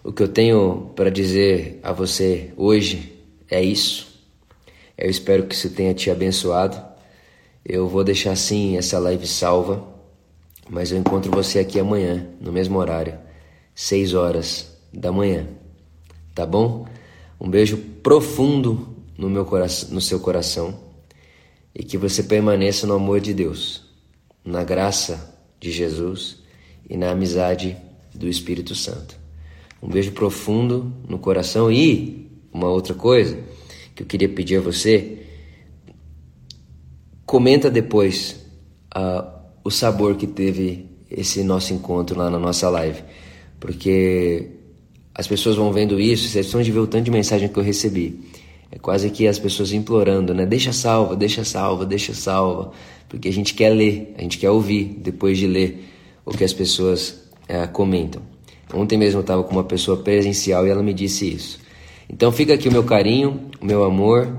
[0.04, 3.14] O que eu tenho para dizer a você hoje
[3.50, 4.22] é isso.
[4.98, 6.82] Eu espero que isso tenha te abençoado.
[7.70, 9.86] Eu vou deixar sim essa live salva,
[10.70, 13.20] mas eu encontro você aqui amanhã, no mesmo horário,
[13.76, 15.46] 6 horas da manhã.
[16.34, 16.88] Tá bom?
[17.38, 20.80] Um beijo profundo no meu coração, no seu coração
[21.76, 23.84] e que você permaneça no amor de Deus,
[24.46, 26.38] na graça de Jesus
[26.90, 27.76] e na amizade
[28.16, 29.20] do Espírito Santo.
[29.84, 33.38] Um beijo profundo no coração e uma outra coisa
[33.94, 35.17] que eu queria pedir a você
[37.28, 38.38] Comenta depois
[38.96, 39.30] uh,
[39.62, 43.04] o sabor que teve esse nosso encontro lá na nossa live,
[43.60, 44.48] porque
[45.14, 47.64] as pessoas vão vendo isso, vocês vão de ver o tanto de mensagem que eu
[47.64, 48.18] recebi.
[48.72, 50.46] É quase que as pessoas implorando, né?
[50.46, 52.72] Deixa salva, deixa salva, deixa salva,
[53.10, 55.84] porque a gente quer ler, a gente quer ouvir depois de ler
[56.26, 58.22] o que as pessoas é, comentam.
[58.74, 61.60] Ontem mesmo eu estava com uma pessoa presencial e ela me disse isso.
[62.10, 64.34] Então fica aqui o meu carinho, o meu amor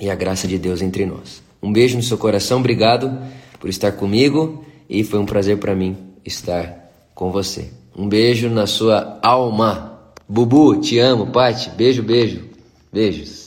[0.00, 1.44] e a graça de Deus entre nós.
[1.62, 3.18] Um beijo no seu coração, obrigado
[3.58, 7.70] por estar comigo e foi um prazer para mim estar com você.
[7.96, 10.00] Um beijo na sua alma.
[10.28, 11.70] Bubu, te amo, Pati.
[11.70, 12.44] Beijo, beijo.
[12.92, 13.45] Beijos.